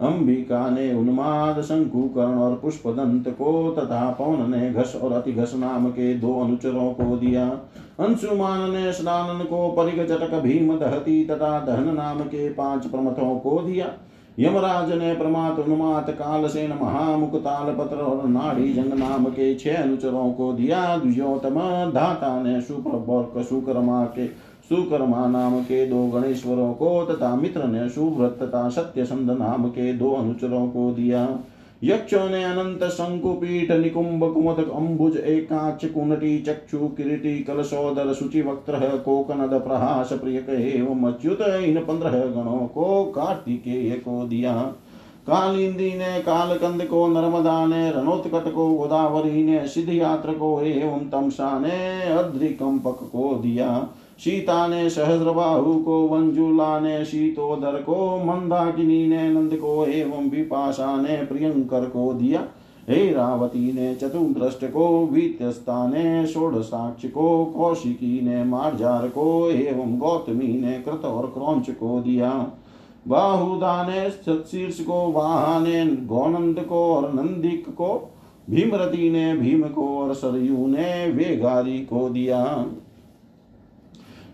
[0.00, 5.90] अंबिका ने उन्माद, शंकुकर्ण और पुष्पदंत को तथा पवन ने घस और अति घस नाम
[5.90, 7.48] के दो अनुचरों को दिया।
[8.00, 13.58] अंशुमान ने स्नानन को परिग चटक भीम दहती तथा दहन नाम के पाँच प्रमथों को
[13.58, 13.92] दिया।
[14.38, 19.82] यमराज ने प्रमात उन्मात काल से महामुख ताल पत्र और नाड़ी जंग नाम के छह
[19.82, 21.58] अनुचरों को दिया द्विजोतम
[21.90, 24.26] धाता ने सुप्रभर सुकर्मा के
[24.68, 29.92] सुकर्मा नाम के दो गणेश्वरों को तथा मित्र ने सुव्रत तथा सत्य संध नाम के
[29.92, 31.26] दो अनुचरों को दिया।
[31.82, 38.66] यक्षों ने अनंत शंकुपीठ निकुंभ कुमदक अम्बुज एकाक्ष कुनटी चक्षु किरीटी कलशोदर शुचि वक्त
[39.04, 44.52] कोकनद प्रहास प्रियक एवं अच्युत इन पंद्रह गणों को कार्तिकेय को दिया।
[45.26, 51.58] कालिंदी ने कालकंद को नर्मदा ने रणोत्कट को गोदावरी ने सिद्ध यात्र को एवं तमसा
[51.58, 53.88] ने अद्रिकंपक को दिया।
[54.20, 61.16] सीता ने सहस्रबाहु को वंजुला ने शीतोदर को मंदाकिनी ने नंद को एवं विपाशा ने
[61.16, 62.44] प्रियंकर को दिया।
[62.88, 70.60] हे रावती ने चतुर्दृष्ट को वीतस्ता ने षोडशाक्ष को कौशिकी ने मार्जार को एवं गौतमी
[70.60, 72.50] ने, कृत और क्रौच को दिया।
[73.08, 78.14] बाहुदा ने शीर्ष को वाहा ने गौनंद को और नंदिक को
[78.50, 82.66] भीमरती ने भीम को और सरयू ने, वेगारी को दिया।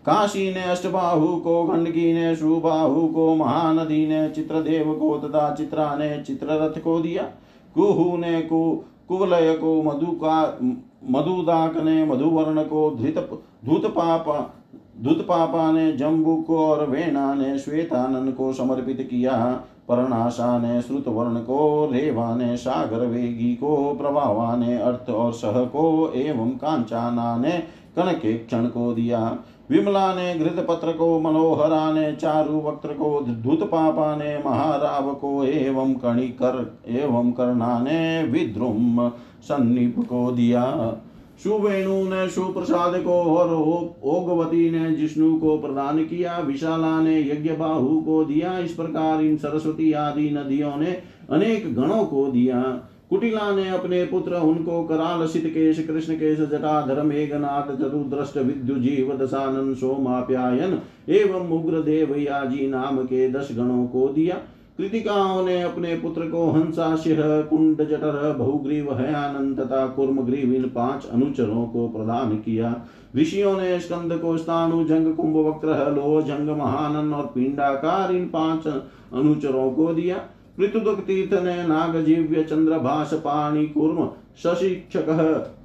[0.07, 6.23] काशी ने अष्टबाहु को, खंडकी ने सुबाहु को, महानदी ने चित्रदेव को, तथा चित्रा ने
[6.23, 7.23] चित्ररथ को दिया।
[7.75, 10.59] कुहु ने कु, कुवलय को मधु का
[11.11, 14.53] मधुदाक ने, मधुवर्ण को, धृत, धूत पापा
[15.03, 21.09] धूत पापा ने, जम्बू को, और वेणा ने श्वेतानन को समर्पित किया। परनाशा ने श्रुत
[21.09, 27.37] वर्ण को, रेवा ने, सागर वेगी को, प्रभावा ने, अर्थ और सह को, एवं कांचाना
[27.37, 27.63] ने
[27.97, 29.39] कनके क्षण को दिया।
[29.71, 35.45] विमला ने घृत पत्र को मनोहरा ने चारु वक्त्र को धूत पापा ने महाराव को
[35.45, 39.09] एवं कणिकर, एवं कर्णा ने विद्रुम
[39.43, 40.97] सन्निप को दिया।
[41.43, 43.55] सुवेणु ने सुप्रसाद को और
[44.05, 49.37] ओगवती ने जिष्णु को प्रदान किया। विशाला ने यज्ञ बाहु को दिया। इस प्रकार इन
[49.37, 55.45] सरस्वती आदि नदियों ने अनेक गणों को दिया। कुटिला ने अपने पुत्र, उनको कराल सित
[55.47, 60.79] केश, कृष्ण केश जटाधर मेघनाथ चतुर्द्रष्ट, विद्युजीव, दशानन, सोमाप्यायन,
[61.09, 64.37] एवं उग्र देवयाजी नाम के दस गणों को दिया।
[64.79, 71.07] कृतिकाओं ने अपने पुत्र को हंसा शिह कुंड जटर बहुग्रीव हयानंद तथा कुर्मग्रीव इन पाँच
[71.07, 72.75] अनुचरों को प्रदान किया।
[73.17, 78.67] ऋषियों ने स्कंद को स्थानु जंग कुंभ वक्र लो जंग, महानन और पिंडाकार इन पाँच
[78.67, 80.17] अनुचरों को दिया।
[80.59, 85.07] पृथुदक तीर्थ ने नागजीव्य चंद्रभाष पाणी कुर्म। शशिक्षक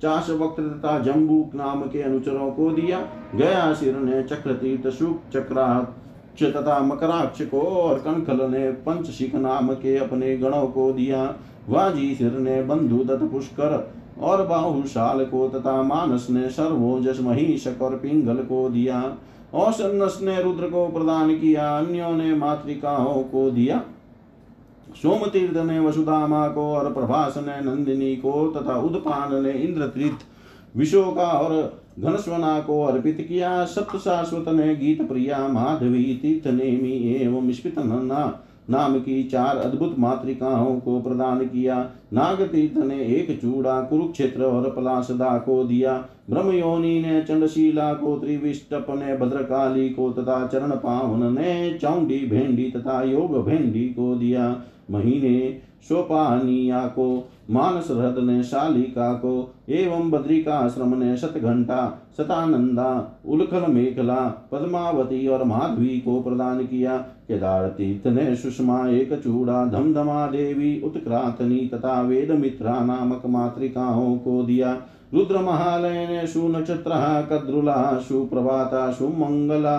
[0.02, 3.00] चाश वक्त तथा जम्बू नाम के अनुचरों को दिया
[3.36, 5.68] गया सिर ने चक्र तीर्थ सुख चक्रा
[6.42, 11.24] तथा मकराक्ष को और कनखल ने पंचशिख नाम के अपने गणों को दिया
[11.70, 17.96] वाजी सिर ने बंधु दत्त पुष्कर। और बाहुशाल को तथा मानस ने सर्वोजस महिषक और
[17.98, 19.02] पिंगल को दिया
[19.54, 23.82] औसन्नस ने रुद्र को प्रदान किया। अन्यों ने मातृकाओं को दिया
[24.96, 30.26] सोमतीर्थ ने वसुधामा को और प्रभास ने नंदिनी को तथा उदपान ने इंद्रतीर्थ,
[30.78, 37.52] विशोका और घनस्वना को अर्पित किया सप्त शाश्वत ने गीत प्रिया माधवी तीर्थ नेमी एवं
[37.52, 44.70] स्पितना नाम की चार अद्भुत मातृकाओं को प्रदान किया। नागतीर्थ ने एक चूड़ा, कुरुक्षेत्र और
[44.70, 51.80] पलासदा को दिया। ब्रह्मयोनि ने चंडशीला को त्रिविष्टप ने भद्रकाली को तथा चरण पावन ने
[51.82, 54.62] चौंडी भेंडी तथा योग भेंडी को दिया।
[54.92, 55.58] महीने
[55.90, 64.50] सोपानिया को मानस हृद ने शालिका को एवं बद्रिकाश्रम ने शत घंटा शतानंदा उलखल मेखला
[64.52, 71.70] पद्मावती और माधवी को प्रदान किया। केदार तीर्थ ने सुषमा एक चूड़ा धमधमा देवी, उत्क्रातनी
[71.74, 74.82] तथा वेद मित्रा नामक मातृकाओं को दिया।
[75.14, 78.92] रुद्र महालय ने सुनक्षत्र कद्रुला सुप्रभाता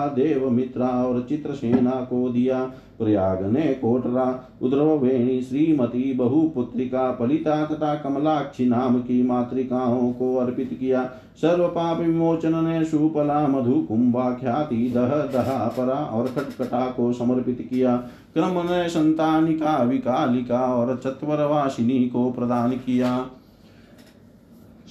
[0.07, 8.65] देव मित्रा और चित्रसेना को दिया प्रयाग ने कोटरा उद्रवेणी श्रीमती, बहुपुत्रिका, पलिता तथा कमलाक्षी
[8.65, 11.03] नाम की मातृकाओं को अर्पित किया।
[11.41, 17.67] सर्व पाप विमोचन ने सुपला मधु, कुंभा, ख्याति, दह, दहा, परा और खटकटा को समर्पित
[17.69, 17.97] किया।
[18.33, 23.25] क्रम ने संतानिका, विकालिका और चतवरवासिनी को प्रदान किया।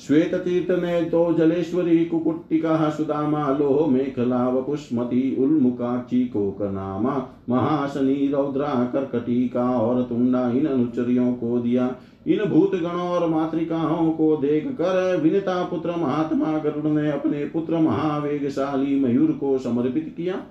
[0.03, 7.15] श्वेत तीर्थ ने तो जलेश्वरी कुकुट्टिका सुदामा, लोह मेखला वपुष्मती उल्मुकाची कोकनामा,
[7.49, 11.95] महाशनि रौद्रा कर्कटिका और तुंडा इन अनुचरियों को दिया।
[12.27, 17.79] इन भूत गणों और मातृकाओं को देख कर विनता पुत्र महात्मा गरुड़ ने अपने पुत्र
[17.81, 20.43] महावेगशाली मयूर को समर्पित किया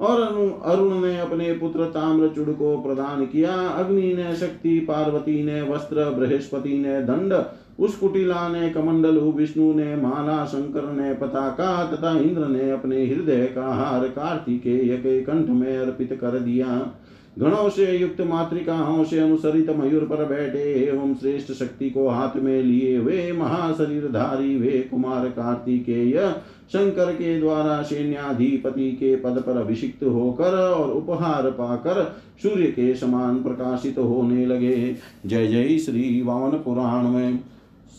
[0.00, 0.20] और
[0.64, 6.78] अरुण ने अपने पुत्र ताम्रचूड़ को प्रदान किया। अग्नि ने शक्ति, पार्वती ने वस्त्र, बृहस्पति
[6.78, 7.32] ने दंड
[7.80, 13.46] उस कुटिला ने, कमंडलु विष्णु ने, माला, शंकर ने, पताका तथा इंद्र ने अपने हृदय
[13.46, 16.96] का हार कार्तिकेय के कंठ में अर्पित कर दिया।
[17.38, 22.62] गणों से युक्त मातृकाओं से अनुसरित मयूर पर बैठे एवं श्रेष्ठ शक्ति को हाथ में
[22.62, 26.34] लिए वे महाशरीरधारी वे कुमार कार्तिकेय
[26.72, 33.42] शंकर के द्वारा सैन्याधिपति के पद पर अभिषिक्त होकर और उपहार पाकर सूर्य के समान
[33.42, 34.96] प्रकाशित होने लगे।
[35.26, 37.40] जय जय श्री वामन पुराण में।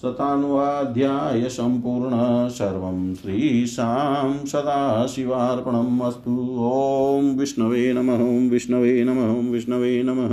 [0.01, 2.11] शतान्वाध्याय सम्पूर्ण
[2.49, 10.31] सर्वं श्रीशां सदाशिवार्पणम् अस्तु। ॐ विष्णवे नमः विष्णवे नमः विष्णवे नमः।